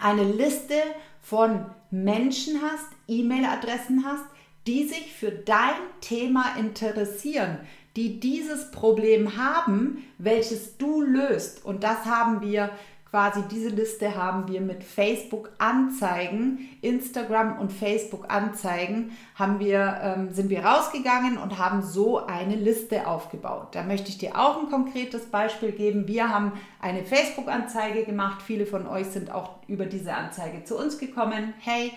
eine 0.00 0.24
Liste 0.24 0.74
von 1.20 1.66
Menschen 1.90 2.60
hast, 2.62 2.86
E-Mail-Adressen 3.08 4.04
hast, 4.04 4.24
die 4.66 4.86
sich 4.86 5.12
für 5.12 5.30
dein 5.30 5.74
Thema 6.00 6.56
interessieren, 6.58 7.58
die 7.96 8.20
dieses 8.20 8.70
Problem 8.70 9.36
haben, 9.36 10.04
welches 10.18 10.76
du 10.76 11.00
löst. 11.02 11.64
Und 11.64 11.82
das 11.82 12.04
haben 12.04 12.40
wir 12.40 12.70
quasi, 13.10 13.42
diese 13.50 13.68
Liste 13.68 14.14
haben 14.14 14.48
wir 14.48 14.60
mit 14.60 14.84
Facebook 14.84 15.50
Anzeigen, 15.58 16.68
Instagram 16.80 17.58
und 17.58 17.72
Facebook 17.72 18.32
Anzeigen, 18.32 19.16
haben 19.34 19.58
wir, 19.58 19.98
ähm, 20.02 20.32
sind 20.32 20.48
wir 20.48 20.64
rausgegangen 20.64 21.36
und 21.36 21.58
haben 21.58 21.82
so 21.82 22.24
eine 22.24 22.54
Liste 22.54 23.08
aufgebaut. 23.08 23.68
Da 23.72 23.82
möchte 23.82 24.10
ich 24.10 24.18
dir 24.18 24.38
auch 24.38 24.62
ein 24.62 24.70
konkretes 24.70 25.26
Beispiel 25.26 25.72
geben. 25.72 26.06
Wir 26.06 26.28
haben 26.28 26.52
eine 26.80 27.04
Facebook 27.04 27.48
Anzeige 27.48 28.04
gemacht. 28.04 28.42
Viele 28.42 28.64
von 28.64 28.86
euch 28.86 29.06
sind 29.08 29.32
auch 29.32 29.56
über 29.66 29.86
diese 29.86 30.14
Anzeige 30.14 30.64
zu 30.64 30.78
uns 30.78 30.98
gekommen. 30.98 31.54
Hey, 31.58 31.92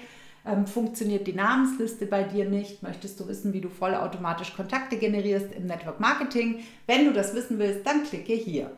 ähm, 0.45 0.65
funktioniert 0.65 1.27
die 1.27 1.33
Namensliste 1.33 2.07
bei 2.07 2.23
dir 2.23 2.45
nicht? 2.45 2.83
Möchtest 2.83 3.19
du 3.19 3.27
wissen, 3.27 3.53
wie 3.53 3.61
du 3.61 3.69
vollautomatisch 3.69 4.55
Kontakte 4.55 4.97
generierst 4.97 5.53
im 5.55 5.67
Network 5.67 5.99
Marketing? 5.99 6.63
Wenn 6.87 7.05
du 7.05 7.13
das 7.13 7.35
wissen 7.35 7.59
willst, 7.59 7.85
dann 7.85 8.03
klicke 8.03 8.33
hier. 8.33 8.71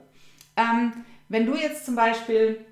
Ähm, 0.57 0.91
wenn 1.29 1.45
du 1.45 1.55
jetzt 1.55 1.85
zum 1.85 1.95
Beispiel 1.95 2.65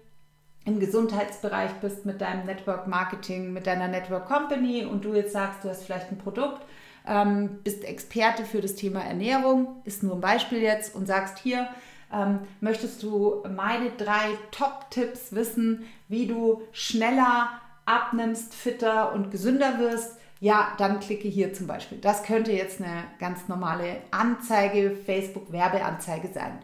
im 0.65 0.79
Gesundheitsbereich 0.79 1.71
bist 1.81 2.05
mit 2.05 2.21
deinem 2.21 2.45
Network 2.45 2.87
Marketing, 2.87 3.51
mit 3.51 3.67
deiner 3.67 3.87
Network 3.87 4.27
Company 4.27 4.85
und 4.85 5.03
du 5.03 5.13
jetzt 5.13 5.33
sagst, 5.33 5.63
du 5.63 5.69
hast 5.69 5.83
vielleicht 5.83 6.11
ein 6.11 6.17
Produkt, 6.17 6.61
ähm, 7.05 7.59
bist 7.63 7.83
Experte 7.83 8.45
für 8.45 8.61
das 8.61 8.75
Thema 8.75 9.01
Ernährung, 9.01 9.81
ist 9.83 10.03
nur 10.03 10.15
ein 10.15 10.21
Beispiel 10.21 10.61
jetzt 10.61 10.95
und 10.95 11.05
sagst 11.05 11.39
hier, 11.39 11.67
ähm, 12.13 12.39
möchtest 12.61 13.03
du 13.03 13.43
meine 13.49 13.89
drei 13.91 14.37
Top-Tipps 14.51 15.33
wissen, 15.33 15.85
wie 16.07 16.27
du 16.27 16.61
schneller 16.71 17.49
abnimmst, 17.85 18.53
fitter 18.53 19.13
und 19.13 19.31
gesünder 19.31 19.79
wirst, 19.79 20.17
ja, 20.39 20.73
dann 20.77 20.99
klicke 20.99 21.27
hier 21.27 21.53
zum 21.53 21.67
Beispiel. 21.67 21.99
Das 21.99 22.23
könnte 22.23 22.51
jetzt 22.51 22.81
eine 22.81 23.05
ganz 23.17 23.47
normale 23.47 24.01
Anzeige, 24.11 24.95
Facebook-Werbeanzeige 25.05 26.29
sein. 26.33 26.59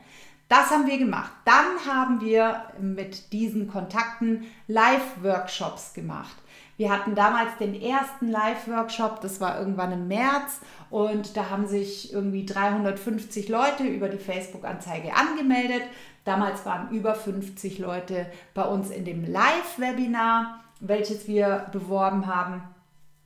Das 0.50 0.70
haben 0.72 0.88
wir 0.88 0.98
gemacht. 0.98 1.32
Dann 1.46 1.86
haben 1.88 2.20
wir 2.20 2.63
mit 2.79 3.32
diesen 3.32 3.70
Kontakten 3.70 4.48
Live-Workshops 4.68 5.94
gemacht. 5.94 6.36
Wir 6.75 6.91
hatten 6.91 7.15
damals 7.15 7.56
den 7.58 7.79
ersten 7.79 8.27
Live-Workshop, 8.27 9.22
das 9.22 9.39
war 9.39 9.60
irgendwann 9.60 9.91
im 9.91 10.08
März 10.08 10.60
und 10.89 11.38
da 11.38 11.50
haben 11.50 11.68
sich 11.68 12.12
irgendwie 12.12 12.46
350 12.46 13.48
Leute 13.50 13.84
über 13.84 14.10
die 14.10 14.18
Facebook-Anzeige 14.18 15.13
angemeldet. 15.15 15.84
Damals 16.25 16.65
waren 16.65 16.89
über 16.89 17.15
50 17.15 17.79
Leute 17.79 18.25
bei 18.53 18.63
uns 18.63 18.89
in 18.91 19.06
dem 19.06 19.24
Live-Webinar 19.24 20.60
welches 20.79 21.27
wir 21.27 21.68
beworben 21.72 22.27
haben. 22.27 22.63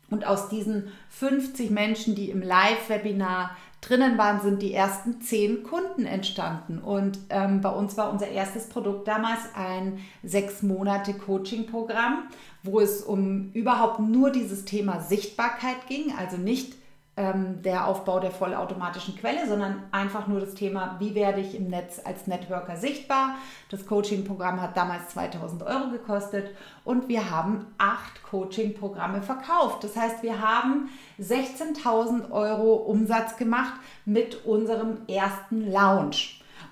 Und 0.10 0.25
aus 0.25 0.50
diesen 0.50 0.92
50 1.10 1.72
Menschen, 1.72 2.15
die 2.15 2.30
im 2.30 2.42
Live-Webinar 2.42 3.56
drinnen 3.84 4.18
waren, 4.18 4.42
sind 4.42 4.62
die 4.62 4.74
ersten 4.74 5.22
10 5.22 5.63
Kunden 5.63 6.06
entstanden. 6.06 6.80
Und 6.80 7.20
ähm, 7.30 7.62
bei 7.62 7.70
uns 7.70 7.98
war 7.98 8.12
unser 8.12 8.30
erstes 8.30 8.68
Produkt 8.68 9.08
damals 9.08 9.40
ein 9.56 10.00
sechs 10.24 10.63
Monate 10.63 11.13
Coaching-Programm, 11.13 12.30
wo 12.63 12.80
es 12.80 13.02
um 13.02 13.52
überhaupt 13.52 14.00
nur 14.00 14.32
dieses 14.32 14.66
Thema 14.66 15.02
Sichtbarkeit 15.02 15.88
ging, 15.88 16.13
also 16.18 16.38
nicht 16.38 16.75
ähm, 17.15 17.62
der 17.62 17.88
Aufbau 17.88 18.20
der 18.20 18.32
vollautomatischen 18.32 19.15
Quelle, 19.15 19.48
sondern 19.48 19.84
einfach 19.91 20.27
nur 20.27 20.39
das 20.39 20.55
Thema, 20.55 20.96
wie 21.00 21.13
werde 21.13 21.41
ich 21.41 21.55
im 21.55 21.67
Netz 21.67 22.01
als 22.03 22.25
Networker 22.25 22.75
sichtbar. 22.75 23.36
Das 23.70 23.86
Coaching-Programm 23.86 24.60
hat 24.60 24.75
damals 24.75 25.10
2000 25.10 25.62
Euro 25.63 25.89
gekostet 25.91 26.50
und 26.84 27.10
wir 27.10 27.29
haben 27.29 27.67
acht 27.77 28.24
Coaching-Programme 28.24 29.22
verkauft. 29.22 29.84
Das 29.84 29.96
heißt, 29.96 30.24
wir 30.24 30.41
haben 30.41 30.89
16.000 31.20 32.32
Euro 32.32 32.74
Umsatz 32.74 33.38
gemacht 33.38 33.74
mit 34.05 34.46
unserem 34.46 34.98
ersten 35.08 35.72
Lounge. 35.72 36.17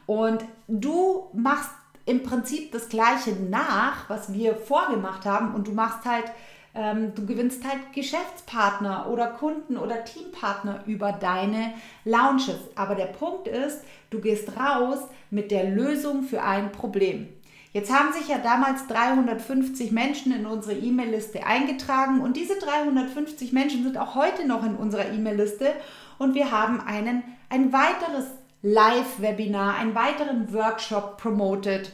Und 0.08 0.44
du 0.68 1.30
machst 1.34 1.70
im 2.06 2.24
Prinzip 2.24 2.72
das 2.72 2.90
Gleiche 2.90 3.32
nach, 3.34 4.10
was 4.10 4.34
wir 4.34 4.56
vorgemacht 4.56 5.26
haben 5.26 5.54
und 5.54 5.68
du 5.68 5.72
machst 5.72 6.04
halt 6.06 6.26
ähm, 6.74 7.14
du 7.16 7.26
gewinnst 7.26 7.66
halt 7.66 7.94
Geschäftspartner 7.94 9.08
oder 9.10 9.28
Kunden 9.28 9.78
oder 9.78 10.04
Teampartner 10.04 10.84
über 10.86 11.12
deine 11.12 11.74
Launches. 12.06 12.60
Aber 12.76 12.96
der 12.96 13.06
Punkt 13.06 13.48
ist, 13.48 13.82
du 14.10 14.20
gehst 14.20 14.58
raus 14.58 15.00
mit 15.30 15.52
der 15.52 15.70
Lösung 15.70 16.24
für 16.24 16.42
ein 16.42 16.72
Problem. 16.72 17.28
Jetzt 17.74 17.92
haben 17.92 18.12
sich 18.12 18.28
ja 18.28 18.38
damals 18.38 18.88
350 18.88 19.92
Menschen 19.92 20.34
in 20.34 20.46
unsere 20.46 20.78
E-Mail-Liste 20.78 21.46
eingetragen 21.46 22.20
und 22.20 22.36
diese 22.36 22.60
350 22.60 23.54
Menschen 23.54 23.84
sind 23.84 23.98
auch 23.98 24.16
heute 24.16 24.46
noch 24.46 24.66
in 24.66 24.76
unserer 24.76 25.10
E-Mail-Liste 25.10 25.72
und 26.18 26.36
wir 26.36 26.52
haben 26.52 26.82
einen, 26.82 27.24
ein 27.50 27.72
weiteres 27.72 28.26
Live-Webinar, 28.62 29.76
einen 29.76 29.96
weiteren 29.96 30.54
Workshop 30.54 31.18
promoted. 31.18 31.94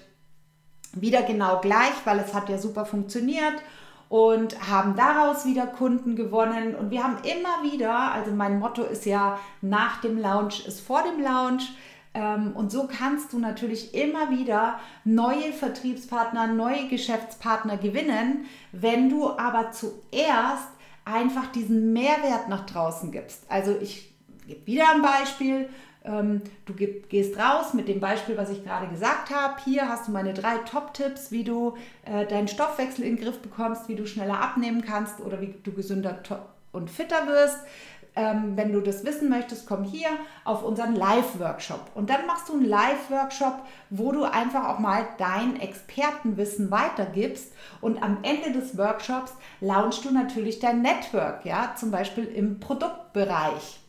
Wieder 0.94 1.22
genau 1.22 1.62
gleich, 1.62 1.94
weil 2.06 2.20
es 2.20 2.34
hat 2.34 2.50
ja 2.50 2.58
super 2.58 2.86
funktioniert 2.86 3.62
und 4.10 4.70
haben 4.70 4.96
daraus 4.96 5.46
wieder 5.46 5.68
Kunden 5.68 6.16
gewonnen. 6.16 6.76
Und 6.76 6.92
wir 6.92 7.04
haben 7.04 7.18
immer 7.24 7.72
wieder, 7.72 8.12
also 8.12 8.32
mein 8.32 8.60
Motto 8.60 8.84
ist 8.84 9.06
ja, 9.06 9.40
nach 9.62 10.02
dem 10.02 10.18
Launch 10.18 10.66
ist 10.66 10.80
vor 10.80 11.04
dem 11.04 11.22
Launch. 11.22 11.74
Ähm, 12.14 12.54
und 12.56 12.72
so 12.72 12.88
kannst 12.88 13.34
du 13.34 13.40
natürlich 13.40 13.94
immer 13.94 14.30
wieder 14.30 14.80
neue 15.04 15.52
Vertriebspartner, 15.52 16.48
neue 16.48 16.88
Geschäftspartner 16.88 17.78
gewinnen, 17.78 18.46
wenn 18.72 19.10
du 19.10 19.38
aber 19.38 19.72
zuerst 19.72 20.70
einfach 21.06 21.48
diesen 21.48 21.94
Mehrwert 21.94 22.50
nach 22.50 22.66
draußen 22.66 23.12
gibst. 23.12 23.44
Also 23.50 23.76
ich 23.80 24.14
gebe 24.48 24.66
wieder 24.66 24.86
ein 24.94 25.02
Beispiel. 25.02 25.70
Ähm, 26.08 26.42
du 26.66 26.74
gehst 26.74 27.38
raus 27.38 27.74
mit 27.74 27.88
dem 27.88 28.00
Beispiel, 28.00 28.38
was 28.38 28.50
ich 28.50 28.64
gerade 28.64 28.88
gesagt 28.88 29.30
habe. 29.30 29.56
Hier 29.64 29.90
hast 29.90 30.08
du 30.08 30.12
meine 30.12 30.34
drei 30.34 30.58
Top-Tipps, 30.60 31.32
wie 31.32 31.44
du 31.44 31.76
äh, 32.06 32.26
deinen 32.26 32.48
Stoffwechsel 32.48 33.04
in 33.04 33.18
den 33.18 33.24
Griff 33.24 33.40
bekommst, 33.40 33.88
wie 33.90 33.96
du 33.96 34.08
schneller 34.08 34.40
abnehmen 34.40 34.82
kannst 34.82 35.20
oder 35.20 35.42
wie 35.42 35.54
du 35.64 35.74
gesünder 35.74 36.20
und 36.72 36.90
fitter 36.90 37.28
wirst. 37.28 37.60
Ähm, 38.16 38.54
wenn 38.56 38.72
du 38.72 38.82
das 38.82 39.06
wissen 39.06 39.30
möchtest, 39.30 39.68
komm 39.68 39.84
hier 39.84 40.10
auf 40.44 40.64
unseren 40.64 40.96
Live-Workshop. 40.96 41.92
Und 41.94 42.10
dann 42.10 42.26
machst 42.26 42.50
du 42.50 42.54
einen 42.54 42.66
Live-Workshop, 42.66 43.62
wo 43.92 44.12
du 44.12 44.24
einfach 44.24 44.70
auch 44.70 44.80
mal 44.80 45.08
dein 45.20 45.60
Expertenwissen 45.60 46.72
weitergibst. 46.72 47.54
Und 47.80 48.02
am 48.02 48.20
Ende 48.24 48.60
des 48.60 48.76
Workshops 48.76 49.34
launchst 49.62 50.04
du 50.04 50.12
natürlich 50.12 50.58
dein 50.58 50.82
Network, 50.82 51.46
ja, 51.46 51.76
zum 51.78 51.92
Beispiel 51.92 52.26
im 52.26 52.60
Produktbereich. 52.60 53.82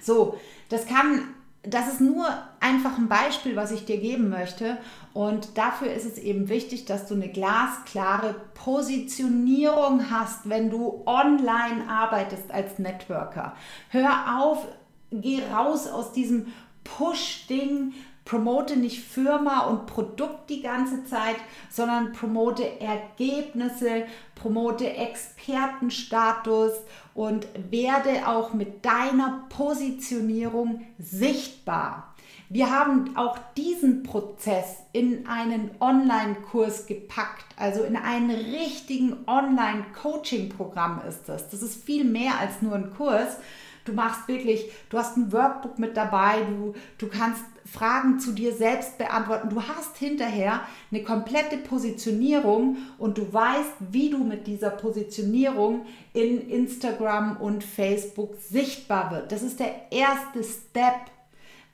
So, 0.00 0.38
das 0.68 0.86
kann, 0.86 1.22
das 1.62 1.88
ist 1.88 2.00
nur 2.00 2.26
einfach 2.60 2.98
ein 2.98 3.08
Beispiel, 3.08 3.56
was 3.56 3.72
ich 3.72 3.84
dir 3.84 3.98
geben 3.98 4.28
möchte. 4.28 4.78
Und 5.12 5.56
dafür 5.58 5.92
ist 5.92 6.04
es 6.04 6.18
eben 6.18 6.48
wichtig, 6.48 6.84
dass 6.84 7.06
du 7.06 7.14
eine 7.14 7.28
glasklare 7.28 8.34
Positionierung 8.54 10.10
hast, 10.10 10.48
wenn 10.48 10.70
du 10.70 11.02
online 11.06 11.88
arbeitest 11.88 12.50
als 12.50 12.78
Networker. 12.78 13.54
Hör 13.90 14.38
auf, 14.40 14.66
geh 15.10 15.42
raus 15.52 15.88
aus 15.88 16.12
diesem 16.12 16.46
Push-Ding, 16.84 17.94
promote 18.28 18.76
nicht 18.76 19.02
Firma 19.02 19.60
und 19.60 19.86
Produkt 19.86 20.50
die 20.50 20.60
ganze 20.60 21.02
Zeit, 21.06 21.36
sondern 21.70 22.12
promote 22.12 22.78
Ergebnisse, 22.78 24.04
promote 24.34 24.86
Expertenstatus 24.86 26.72
und 27.14 27.48
werde 27.70 28.28
auch 28.28 28.52
mit 28.52 28.84
deiner 28.84 29.46
Positionierung 29.48 30.82
sichtbar. 30.98 32.14
Wir 32.50 32.70
haben 32.70 33.16
auch 33.16 33.38
diesen 33.56 34.02
Prozess 34.02 34.76
in 34.92 35.26
einen 35.26 35.70
Online-Kurs 35.80 36.86
gepackt, 36.86 37.46
also 37.56 37.82
in 37.82 37.96
einen 37.96 38.30
richtigen 38.30 39.16
Online-Coaching-Programm 39.26 41.00
ist 41.08 41.30
das. 41.30 41.48
Das 41.48 41.62
ist 41.62 41.82
viel 41.82 42.04
mehr 42.04 42.38
als 42.38 42.60
nur 42.60 42.74
ein 42.74 42.92
Kurs. 42.94 43.38
Du 43.86 43.94
machst 43.94 44.28
wirklich, 44.28 44.70
du 44.90 44.98
hast 44.98 45.16
ein 45.16 45.32
Workbook 45.32 45.78
mit 45.78 45.96
dabei, 45.96 46.42
du, 46.42 46.74
du 46.98 47.08
kannst 47.08 47.42
Fragen 47.70 48.18
zu 48.18 48.32
dir 48.32 48.54
selbst 48.54 48.98
beantworten. 48.98 49.50
Du 49.50 49.62
hast 49.62 49.96
hinterher 49.98 50.62
eine 50.90 51.02
komplette 51.02 51.58
Positionierung 51.58 52.78
und 52.98 53.18
du 53.18 53.32
weißt, 53.32 53.74
wie 53.90 54.10
du 54.10 54.18
mit 54.24 54.46
dieser 54.46 54.70
Positionierung 54.70 55.86
in 56.14 56.48
Instagram 56.48 57.36
und 57.36 57.62
Facebook 57.62 58.36
sichtbar 58.40 59.10
wird. 59.10 59.32
Das 59.32 59.42
ist 59.42 59.60
der 59.60 59.74
erste 59.90 60.42
Step. 60.42 61.10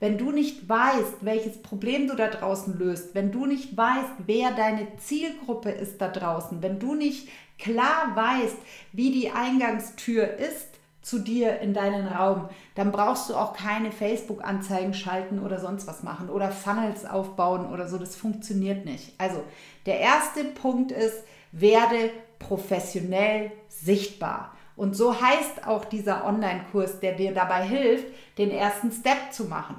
Wenn 0.01 0.17
du 0.17 0.31
nicht 0.31 0.67
weißt, 0.67 1.15
welches 1.21 1.61
Problem 1.61 2.07
du 2.07 2.15
da 2.15 2.27
draußen 2.27 2.77
löst, 2.77 3.15
wenn 3.15 3.31
du 3.31 3.45
nicht 3.45 3.77
weißt, 3.77 4.11
wer 4.25 4.51
deine 4.51 4.87
Zielgruppe 4.97 5.71
ist 5.71 6.01
da 6.01 6.09
draußen, 6.09 6.61
wenn 6.61 6.79
du 6.79 6.95
nicht 6.95 7.29
klar 7.57 8.11
weißt, 8.13 8.57
wie 8.91 9.11
die 9.11 9.31
Eingangstür 9.31 10.37
ist, 10.37 10.74
zu 11.05 11.19
dir 11.19 11.59
in 11.59 11.75
deinen 11.75 12.07
Raum, 12.07 12.49
dann 12.73 12.91
brauchst 12.91 13.29
du 13.29 13.35
auch 13.35 13.53
keine 13.53 13.91
Facebook-Anzeigen 13.91 14.95
schalten 14.95 15.37
oder 15.37 15.59
sonst 15.59 15.85
was 15.85 16.01
machen 16.01 16.29
oder 16.29 16.49
Funnels 16.49 17.05
aufbauen 17.05 17.71
oder 17.71 17.87
so. 17.87 17.99
Das 17.99 18.15
funktioniert 18.15 18.85
nicht. 18.85 19.13
Also 19.19 19.43
der 19.85 19.99
erste 19.99 20.43
Punkt 20.43 20.91
ist, 20.91 21.23
werde 21.51 22.09
professionell 22.39 23.51
sichtbar. 23.67 24.53
Und 24.75 24.95
so 24.95 25.21
heißt 25.21 25.67
auch 25.67 25.85
dieser 25.85 26.25
Online-Kurs, 26.25 26.99
der 26.99 27.13
dir 27.13 27.35
dabei 27.35 27.63
hilft, 27.63 28.07
den 28.39 28.49
ersten 28.49 28.91
Step 28.91 29.31
zu 29.31 29.45
machen. 29.45 29.75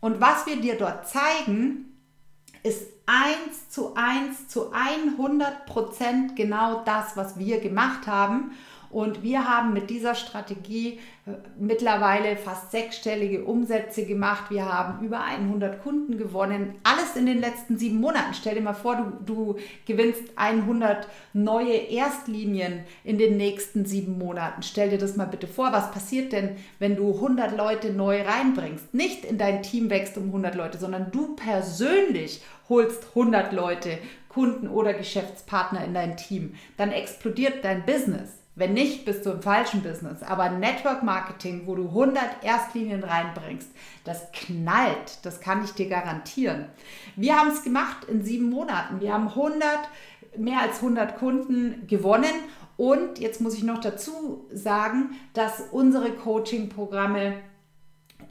Und 0.00 0.22
was 0.22 0.46
wir 0.46 0.62
dir 0.62 0.78
dort 0.78 1.06
zeigen, 1.06 1.94
ist 2.62 2.88
eins 3.04 3.68
zu 3.68 3.94
eins 3.96 4.48
zu 4.48 4.72
100 4.72 5.66
Prozent 5.66 6.36
genau 6.36 6.82
das, 6.84 7.18
was 7.18 7.38
wir 7.38 7.60
gemacht 7.60 8.06
haben. 8.06 8.52
Und 8.90 9.22
wir 9.22 9.48
haben 9.48 9.72
mit 9.72 9.88
dieser 9.88 10.16
Strategie 10.16 10.98
äh, 11.26 11.30
mittlerweile 11.58 12.36
fast 12.36 12.72
sechsstellige 12.72 13.44
Umsätze 13.44 14.04
gemacht. 14.04 14.50
Wir 14.50 14.66
haben 14.66 15.04
über 15.04 15.22
100 15.22 15.80
Kunden 15.82 16.18
gewonnen. 16.18 16.74
Alles 16.82 17.14
in 17.14 17.26
den 17.26 17.38
letzten 17.38 17.78
sieben 17.78 18.00
Monaten. 18.00 18.34
Stell 18.34 18.56
dir 18.56 18.62
mal 18.62 18.74
vor, 18.74 18.96
du, 18.96 19.54
du 19.54 19.56
gewinnst 19.86 20.24
100 20.34 21.06
neue 21.32 21.72
Erstlinien 21.72 22.80
in 23.04 23.16
den 23.16 23.36
nächsten 23.36 23.86
sieben 23.86 24.18
Monaten. 24.18 24.64
Stell 24.64 24.90
dir 24.90 24.98
das 24.98 25.16
mal 25.16 25.26
bitte 25.26 25.46
vor. 25.46 25.72
Was 25.72 25.92
passiert 25.92 26.32
denn, 26.32 26.56
wenn 26.80 26.96
du 26.96 27.14
100 27.14 27.56
Leute 27.56 27.92
neu 27.92 28.22
reinbringst? 28.22 28.92
Nicht 28.92 29.24
in 29.24 29.38
dein 29.38 29.62
Team 29.62 29.88
wächst 29.88 30.18
um 30.18 30.26
100 30.26 30.56
Leute, 30.56 30.78
sondern 30.78 31.12
du 31.12 31.36
persönlich 31.36 32.42
holst 32.68 33.08
100 33.10 33.52
Leute, 33.52 33.98
Kunden 34.28 34.68
oder 34.68 34.94
Geschäftspartner 34.94 35.84
in 35.84 35.94
dein 35.94 36.16
Team. 36.16 36.54
Dann 36.76 36.90
explodiert 36.90 37.64
dein 37.64 37.84
Business. 37.84 38.39
Wenn 38.56 38.74
nicht, 38.74 39.04
bist 39.04 39.24
du 39.24 39.30
im 39.30 39.42
falschen 39.42 39.82
Business. 39.82 40.22
Aber 40.22 40.50
Network 40.50 41.02
Marketing, 41.02 41.62
wo 41.66 41.74
du 41.76 41.84
100 41.84 42.42
Erstlinien 42.42 43.04
reinbringst, 43.04 43.70
das 44.04 44.30
knallt. 44.32 45.18
Das 45.22 45.40
kann 45.40 45.64
ich 45.64 45.72
dir 45.72 45.88
garantieren. 45.88 46.66
Wir 47.16 47.38
haben 47.38 47.50
es 47.50 47.62
gemacht 47.62 48.04
in 48.08 48.22
sieben 48.22 48.50
Monaten. 48.50 49.00
Wir 49.00 49.14
haben 49.14 49.28
100, 49.28 49.62
mehr 50.36 50.60
als 50.60 50.76
100 50.76 51.16
Kunden 51.16 51.86
gewonnen. 51.86 52.34
Und 52.76 53.18
jetzt 53.18 53.40
muss 53.40 53.54
ich 53.54 53.62
noch 53.62 53.80
dazu 53.80 54.46
sagen, 54.52 55.10
dass 55.32 55.62
unsere 55.70 56.10
Coaching-Programme 56.12 57.34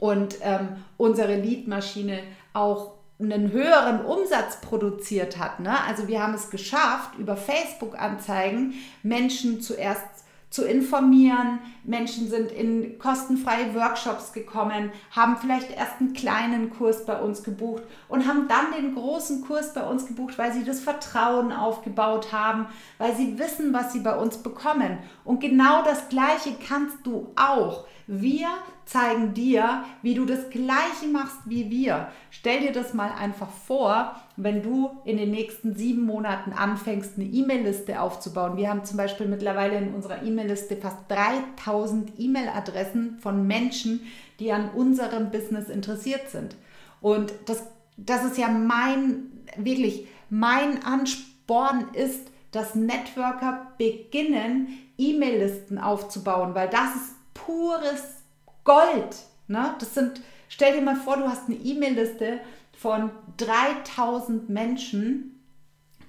und 0.00 0.36
ähm, 0.42 0.76
unsere 0.96 1.36
Lead-Maschine 1.36 2.22
auch 2.52 2.99
einen 3.20 3.52
höheren 3.52 4.04
Umsatz 4.04 4.60
produziert 4.60 5.38
hat. 5.38 5.60
Ne? 5.60 5.74
Also 5.86 6.08
wir 6.08 6.22
haben 6.22 6.34
es 6.34 6.50
geschafft, 6.50 7.16
über 7.18 7.36
Facebook-Anzeigen 7.36 8.74
Menschen 9.02 9.60
zuerst 9.60 10.20
zu 10.50 10.64
informieren. 10.64 11.60
Menschen 11.84 12.28
sind 12.28 12.50
in 12.50 12.98
kostenfreie 12.98 13.72
Workshops 13.74 14.32
gekommen, 14.32 14.90
haben 15.12 15.36
vielleicht 15.36 15.70
erst 15.70 16.00
einen 16.00 16.12
kleinen 16.12 16.70
Kurs 16.70 17.06
bei 17.06 17.20
uns 17.20 17.44
gebucht 17.44 17.84
und 18.08 18.26
haben 18.26 18.48
dann 18.48 18.72
den 18.76 18.96
großen 18.96 19.42
Kurs 19.42 19.72
bei 19.72 19.86
uns 19.86 20.06
gebucht, 20.06 20.38
weil 20.38 20.52
sie 20.52 20.64
das 20.64 20.80
Vertrauen 20.80 21.52
aufgebaut 21.52 22.32
haben, 22.32 22.66
weil 22.98 23.14
sie 23.14 23.38
wissen, 23.38 23.72
was 23.72 23.92
sie 23.92 24.00
bei 24.00 24.16
uns 24.16 24.38
bekommen. 24.38 24.98
Und 25.24 25.40
genau 25.40 25.84
das 25.84 26.08
Gleiche 26.08 26.56
kannst 26.66 26.98
du 27.04 27.32
auch. 27.36 27.86
Wir 28.08 28.48
zeigen 28.90 29.34
dir, 29.34 29.84
wie 30.02 30.14
du 30.14 30.24
das 30.24 30.50
Gleiche 30.50 31.06
machst 31.12 31.38
wie 31.44 31.70
wir. 31.70 32.08
Stell 32.30 32.58
dir 32.60 32.72
das 32.72 32.92
mal 32.92 33.12
einfach 33.12 33.48
vor, 33.48 34.20
wenn 34.36 34.64
du 34.64 34.90
in 35.04 35.16
den 35.16 35.30
nächsten 35.30 35.76
sieben 35.76 36.02
Monaten 36.02 36.52
anfängst, 36.52 37.12
eine 37.16 37.26
E-Mail-Liste 37.26 38.00
aufzubauen. 38.00 38.56
Wir 38.56 38.68
haben 38.68 38.84
zum 38.84 38.96
Beispiel 38.96 39.28
mittlerweile 39.28 39.78
in 39.78 39.94
unserer 39.94 40.24
E-Mail-Liste 40.24 40.76
fast 40.76 40.96
3000 41.08 42.18
E-Mail-Adressen 42.18 43.18
von 43.18 43.46
Menschen, 43.46 44.00
die 44.40 44.50
an 44.50 44.70
unserem 44.70 45.30
Business 45.30 45.68
interessiert 45.68 46.28
sind. 46.28 46.56
Und 47.00 47.32
das, 47.46 47.62
das 47.96 48.24
ist 48.24 48.38
ja 48.38 48.48
mein, 48.48 49.30
wirklich 49.56 50.08
mein 50.30 50.84
Ansporn 50.84 51.86
ist, 51.92 52.26
dass 52.50 52.74
Networker 52.74 53.68
beginnen, 53.78 54.66
E-Mail-Listen 54.98 55.78
aufzubauen, 55.78 56.56
weil 56.56 56.68
das 56.68 56.96
ist 56.96 57.14
pures 57.34 58.19
Gold. 58.64 59.16
Ne? 59.48 59.74
Das 59.78 59.94
sind, 59.94 60.20
stell 60.48 60.74
dir 60.74 60.82
mal 60.82 60.96
vor, 60.96 61.16
du 61.16 61.24
hast 61.24 61.48
eine 61.48 61.56
E-Mail-Liste 61.56 62.40
von 62.72 63.10
3000 63.36 64.48
Menschen, 64.48 65.40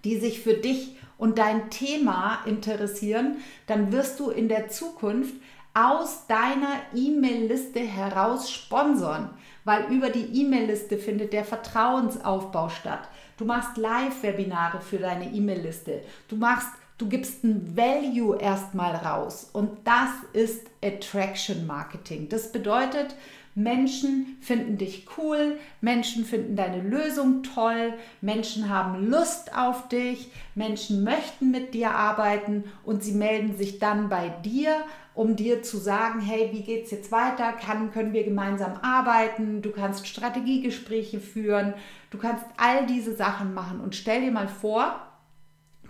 die 0.03 0.17
sich 0.17 0.41
für 0.41 0.53
dich 0.53 0.95
und 1.17 1.37
dein 1.37 1.69
Thema 1.69 2.39
interessieren, 2.45 3.37
dann 3.67 3.91
wirst 3.91 4.19
du 4.19 4.29
in 4.29 4.49
der 4.49 4.69
Zukunft 4.69 5.35
aus 5.73 6.27
deiner 6.27 6.81
E-Mail-Liste 6.95 7.79
heraus 7.79 8.51
sponsern, 8.51 9.29
weil 9.63 9.85
über 9.91 10.09
die 10.09 10.41
E-Mail-Liste 10.41 10.97
findet 10.97 11.33
der 11.33 11.45
Vertrauensaufbau 11.45 12.69
statt. 12.69 13.07
Du 13.37 13.45
machst 13.45 13.77
Live-Webinare 13.77 14.81
für 14.81 14.97
deine 14.97 15.31
E-Mail-Liste. 15.31 16.01
Du 16.27 16.35
machst 16.35 16.69
Du 17.01 17.09
gibst 17.09 17.43
ein 17.43 17.75
Value 17.75 18.39
erstmal 18.39 18.95
raus 18.95 19.49
und 19.53 19.71
das 19.85 20.11
ist 20.33 20.67
Attraction 20.83 21.65
Marketing. 21.65 22.29
Das 22.29 22.51
bedeutet, 22.51 23.15
Menschen 23.55 24.37
finden 24.39 24.77
dich 24.77 25.07
cool, 25.17 25.57
Menschen 25.81 26.25
finden 26.25 26.55
deine 26.55 26.79
Lösung 26.79 27.41
toll, 27.41 27.95
Menschen 28.21 28.69
haben 28.69 29.09
Lust 29.09 29.57
auf 29.57 29.89
dich, 29.89 30.31
Menschen 30.53 31.03
möchten 31.03 31.49
mit 31.49 31.73
dir 31.73 31.89
arbeiten 31.89 32.65
und 32.83 33.03
sie 33.03 33.13
melden 33.13 33.57
sich 33.57 33.79
dann 33.79 34.07
bei 34.07 34.29
dir, 34.29 34.83
um 35.15 35.35
dir 35.35 35.63
zu 35.63 35.77
sagen, 35.77 36.19
hey, 36.21 36.49
wie 36.51 36.61
geht 36.61 36.85
es 36.85 36.91
jetzt 36.91 37.11
weiter? 37.11 37.51
Kann, 37.53 37.91
können 37.91 38.13
wir 38.13 38.25
gemeinsam 38.25 38.73
arbeiten? 38.83 39.63
Du 39.63 39.71
kannst 39.71 40.07
Strategiegespräche 40.07 41.19
führen, 41.19 41.73
du 42.11 42.19
kannst 42.19 42.45
all 42.57 42.85
diese 42.85 43.15
Sachen 43.15 43.55
machen 43.55 43.81
und 43.81 43.95
stell 43.95 44.21
dir 44.21 44.31
mal 44.31 44.47
vor, 44.47 45.07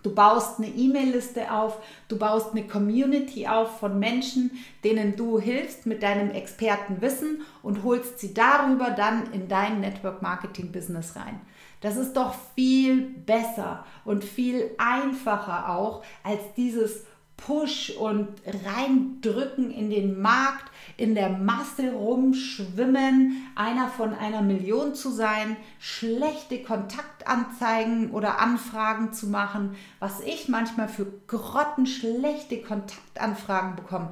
Du 0.03 0.13
baust 0.13 0.57
eine 0.57 0.67
E-Mail-Liste 0.67 1.51
auf, 1.51 1.77
du 2.07 2.17
baust 2.17 2.51
eine 2.51 2.67
Community 2.67 3.47
auf 3.47 3.79
von 3.79 3.99
Menschen, 3.99 4.51
denen 4.83 5.15
du 5.15 5.39
hilfst 5.39 5.85
mit 5.85 6.01
deinem 6.01 6.31
Expertenwissen 6.31 7.41
und 7.61 7.83
holst 7.83 8.19
sie 8.19 8.33
darüber 8.33 8.89
dann 8.89 9.31
in 9.31 9.47
dein 9.47 9.79
Network 9.79 10.21
Marketing 10.21 10.71
Business 10.71 11.15
rein. 11.15 11.39
Das 11.81 11.97
ist 11.97 12.13
doch 12.13 12.35
viel 12.55 13.01
besser 13.01 13.85
und 14.05 14.23
viel 14.23 14.71
einfacher 14.77 15.69
auch 15.69 16.03
als 16.23 16.41
dieses 16.55 17.05
Push 17.45 17.91
und 17.97 18.27
reindrücken 18.45 19.71
in 19.71 19.89
den 19.89 20.21
Markt, 20.21 20.71
in 20.95 21.15
der 21.15 21.29
Masse 21.29 21.91
rumschwimmen, 21.91 23.47
einer 23.55 23.87
von 23.87 24.13
einer 24.13 24.41
Million 24.41 24.93
zu 24.93 25.09
sein, 25.09 25.57
schlechte 25.79 26.61
Kontaktanzeigen 26.61 28.11
oder 28.11 28.39
Anfragen 28.39 29.11
zu 29.13 29.27
machen, 29.27 29.75
was 29.99 30.21
ich 30.21 30.49
manchmal 30.49 30.87
für 30.87 31.07
grottenschlechte 31.27 32.61
Kontaktanfragen 32.61 33.75
bekomme. 33.75 34.11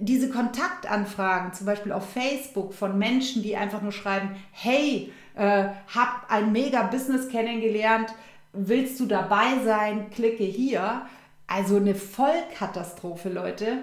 Diese 0.00 0.28
Kontaktanfragen, 0.28 1.52
zum 1.52 1.66
Beispiel 1.66 1.92
auf 1.92 2.10
Facebook 2.10 2.74
von 2.74 2.98
Menschen, 2.98 3.42
die 3.42 3.56
einfach 3.56 3.82
nur 3.82 3.92
schreiben, 3.92 4.30
hey, 4.50 5.12
äh, 5.34 5.68
hab 5.94 6.26
ein 6.28 6.52
mega 6.52 6.82
Business 6.82 7.28
kennengelernt, 7.28 8.12
willst 8.52 8.98
du 8.98 9.06
dabei 9.06 9.58
sein, 9.64 10.10
klicke 10.10 10.44
hier 10.44 11.02
also 11.48 11.76
eine 11.76 11.96
Vollkatastrophe, 11.96 13.30
Leute. 13.30 13.78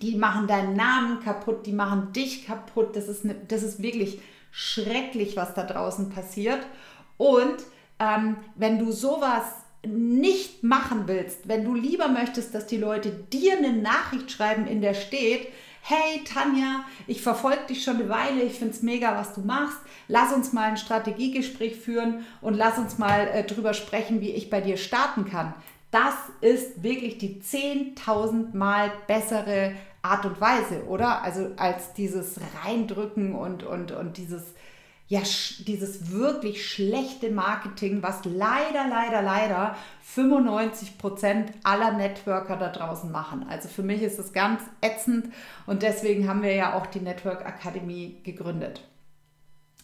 Die 0.00 0.16
machen 0.16 0.48
deinen 0.48 0.74
Namen 0.74 1.20
kaputt, 1.22 1.66
die 1.66 1.72
machen 1.72 2.12
dich 2.12 2.46
kaputt. 2.46 2.96
Das 2.96 3.08
ist, 3.08 3.24
eine, 3.24 3.34
das 3.34 3.62
ist 3.62 3.82
wirklich 3.82 4.20
schrecklich, 4.50 5.36
was 5.36 5.54
da 5.54 5.64
draußen 5.64 6.10
passiert. 6.10 6.60
Und 7.18 7.56
ähm, 8.00 8.38
wenn 8.56 8.78
du 8.78 8.90
sowas 8.90 9.44
nicht 9.86 10.62
machen 10.62 11.02
willst, 11.06 11.46
wenn 11.46 11.64
du 11.64 11.74
lieber 11.74 12.08
möchtest, 12.08 12.54
dass 12.54 12.66
die 12.66 12.78
Leute 12.78 13.10
dir 13.10 13.58
eine 13.58 13.72
Nachricht 13.72 14.30
schreiben, 14.30 14.66
in 14.66 14.80
der 14.80 14.94
steht, 14.94 15.48
hey 15.82 16.22
Tanja, 16.24 16.84
ich 17.08 17.20
verfolge 17.20 17.66
dich 17.68 17.82
schon 17.82 17.96
eine 17.96 18.08
Weile, 18.08 18.42
ich 18.42 18.54
finde 18.54 18.74
es 18.74 18.82
mega, 18.82 19.16
was 19.16 19.34
du 19.34 19.40
machst, 19.40 19.78
lass 20.06 20.32
uns 20.32 20.52
mal 20.52 20.70
ein 20.70 20.76
Strategiegespräch 20.76 21.76
führen 21.76 22.24
und 22.40 22.54
lass 22.54 22.78
uns 22.78 22.98
mal 22.98 23.26
äh, 23.28 23.44
drüber 23.44 23.74
sprechen, 23.74 24.20
wie 24.20 24.30
ich 24.30 24.48
bei 24.48 24.60
dir 24.60 24.76
starten 24.76 25.24
kann. 25.24 25.52
Das 25.92 26.14
ist 26.40 26.82
wirklich 26.82 27.18
die 27.18 27.42
10.000 27.42 28.56
Mal 28.56 28.90
bessere 29.06 29.74
Art 30.00 30.24
und 30.24 30.40
Weise, 30.40 30.84
oder? 30.86 31.22
Also 31.22 31.50
als 31.56 31.92
dieses 31.92 32.40
Reindrücken 32.64 33.34
und, 33.34 33.62
und, 33.62 33.92
und 33.92 34.16
dieses, 34.16 34.42
ja, 35.06 35.20
dieses 35.20 36.10
wirklich 36.10 36.66
schlechte 36.66 37.30
Marketing, 37.30 38.02
was 38.02 38.24
leider, 38.24 38.88
leider, 38.88 39.20
leider 39.20 39.76
95 40.04 40.96
Prozent 40.96 41.52
aller 41.62 41.92
Networker 41.92 42.56
da 42.56 42.70
draußen 42.70 43.12
machen. 43.12 43.44
Also 43.50 43.68
für 43.68 43.82
mich 43.82 44.00
ist 44.00 44.18
es 44.18 44.32
ganz 44.32 44.62
ätzend 44.80 45.26
und 45.66 45.82
deswegen 45.82 46.26
haben 46.26 46.42
wir 46.42 46.54
ja 46.54 46.72
auch 46.72 46.86
die 46.86 47.00
Network 47.00 47.44
Akademie 47.44 48.16
gegründet. 48.24 48.82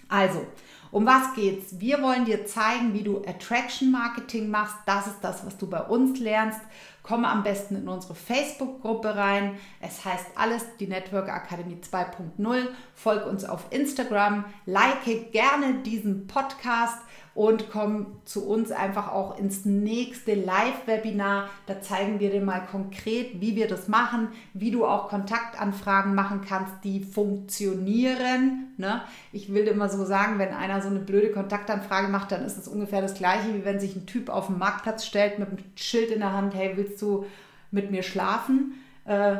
Also, 0.09 0.47
Um 0.91 1.07
was 1.07 1.35
geht's? 1.35 1.79
Wir 1.81 2.03
wollen 2.03 2.25
dir 2.25 2.47
zeigen, 2.47 2.95
wie 2.95 3.03
du 3.03 3.19
Attraction 3.27 3.91
Marketing 3.91 4.51
machst. 4.51 4.77
Das 4.87 5.07
ist 5.07 5.21
das, 5.21 5.45
was 5.45 5.57
du 5.59 5.69
bei 5.69 5.81
uns 5.81 6.19
lernst. 6.19 6.61
Komm 7.09 7.25
am 7.25 7.43
besten 7.43 7.75
in 7.75 7.89
unsere 7.89 8.15
Facebook-Gruppe 8.15 9.17
rein. 9.17 9.57
Es 9.81 10.05
heißt 10.05 10.27
alles 10.35 10.67
die 10.79 10.89
Network 10.89 11.31
Akademie 11.31 11.79
2.0. 11.81 12.67
Folg 12.95 13.27
uns 13.27 13.47
auf 13.47 13.65
Instagram, 13.71 14.45
like 14.67 15.33
gerne 15.33 15.79
diesen 15.83 16.27
Podcast 16.27 16.99
und 17.39 17.71
komm 17.71 18.19
zu 18.25 18.49
uns 18.49 18.73
einfach 18.73 19.13
auch 19.13 19.39
ins 19.39 19.65
nächste 19.65 20.35
Live-Webinar. 20.35 21.49
Da 21.67 21.81
zeigen 21.81 22.19
wir 22.19 22.31
dir 22.31 22.41
mal 22.41 22.67
konkret, 22.67 23.41
wie 23.41 23.55
wir 23.55 23.69
das 23.69 23.87
machen, 23.87 24.31
wie 24.55 24.73
du 24.73 24.85
auch 24.85 25.09
Kontaktanfragen 25.09 26.17
machen 26.17 26.41
kannst, 26.41 26.83
die 26.83 26.99
funktionieren. 26.99 28.75
Ne? 28.77 29.03
Ich 29.31 29.55
will 29.55 29.69
immer 29.69 29.89
so 29.89 30.05
sagen, 30.05 30.41
wenn 30.41 30.53
einer 30.53 30.83
so 30.83 30.89
eine 30.89 30.99
blöde 30.99 31.31
Kontaktanfrage 31.31 32.09
macht, 32.09 32.33
dann 32.33 32.45
ist 32.45 32.59
es 32.59 32.67
ungefähr 32.67 33.03
das 33.03 33.15
gleiche, 33.15 33.55
wie 33.55 33.65
wenn 33.65 33.79
sich 33.79 33.95
ein 33.95 34.07
Typ 34.07 34.31
auf 34.31 34.49
den 34.49 34.59
Marktplatz 34.59 35.07
stellt 35.07 35.39
mit 35.39 35.49
einem 35.49 35.59
Schild 35.77 36.11
in 36.11 36.19
der 36.19 36.33
Hand, 36.33 36.57
hey, 36.57 36.73
willst 36.75 36.98
du 37.03 37.27
mit 37.71 37.91
mir 37.91 38.03
schlafen? 38.03 38.75
Äh, 39.05 39.37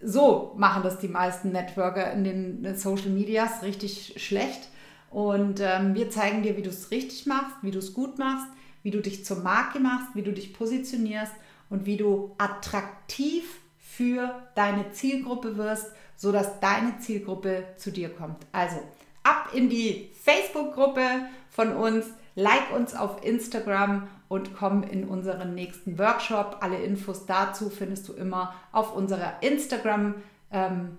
so 0.00 0.54
machen 0.56 0.82
das 0.82 0.98
die 0.98 1.08
meisten 1.08 1.50
Networker 1.50 2.12
in 2.12 2.24
den 2.24 2.76
Social 2.76 3.10
Medias 3.10 3.62
richtig 3.62 4.14
schlecht. 4.16 4.68
Und 5.10 5.60
ähm, 5.60 5.94
wir 5.94 6.10
zeigen 6.10 6.42
dir, 6.42 6.56
wie 6.56 6.62
du 6.62 6.70
es 6.70 6.90
richtig 6.90 7.26
machst, 7.26 7.56
wie 7.62 7.70
du 7.70 7.78
es 7.78 7.94
gut 7.94 8.18
machst, 8.18 8.46
wie 8.82 8.90
du 8.90 9.00
dich 9.00 9.24
zur 9.24 9.38
Marke 9.38 9.80
machst, 9.80 10.14
wie 10.14 10.22
du 10.22 10.32
dich 10.32 10.52
positionierst 10.52 11.32
und 11.70 11.86
wie 11.86 11.96
du 11.96 12.34
attraktiv 12.38 13.60
für 13.78 14.42
deine 14.54 14.92
Zielgruppe 14.92 15.56
wirst, 15.56 15.92
sodass 16.16 16.60
deine 16.60 16.98
Zielgruppe 16.98 17.64
zu 17.76 17.90
dir 17.90 18.10
kommt. 18.10 18.46
Also 18.52 18.76
ab 19.22 19.50
in 19.54 19.68
die 19.68 20.10
Facebook-Gruppe 20.22 21.02
von 21.50 21.74
uns, 21.74 22.06
like 22.34 22.72
uns 22.74 22.94
auf 22.94 23.24
Instagram 23.24 24.08
und 24.28 24.54
komm 24.56 24.82
in 24.82 25.08
unseren 25.08 25.54
nächsten 25.54 25.98
Workshop. 25.98 26.58
Alle 26.60 26.78
Infos 26.78 27.26
dazu 27.26 27.70
findest 27.70 28.08
du 28.08 28.12
immer 28.12 28.54
auf 28.72 28.94
unserer 28.94 29.42
Instagram. 29.42 30.16
Ähm, 30.50 30.98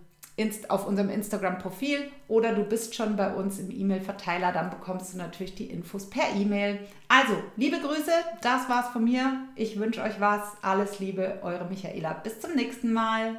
auf 0.70 0.88
unserem 0.88 1.10
Instagram-Profil 1.10 2.00
oder 2.28 2.54
du 2.54 2.64
bist 2.64 2.96
schon 2.96 3.18
bei 3.18 3.34
uns 3.34 3.60
im 3.60 3.70
E-Mail-Verteiler, 3.72 4.54
dann 4.54 4.70
bekommst 4.70 5.14
du 5.14 5.18
natürlich 5.18 5.56
die 5.56 5.66
Infos 5.66 6.10
per 6.10 6.34
E-Mail. 6.34 6.80
Also, 7.10 7.34
liebe 7.58 7.78
Grüße, 7.80 8.12
das 8.42 8.70
war's 8.70 8.88
von 8.90 9.04
mir. 9.04 9.48
Ich 9.56 9.80
wünsche 9.80 10.02
euch 10.02 10.20
was. 10.22 10.42
Alles 10.62 11.00
Liebe, 11.00 11.40
eure 11.42 11.66
Michaela. 11.66 12.14
Bis 12.14 12.40
zum 12.40 12.56
nächsten 12.56 12.94
Mal. 12.94 13.36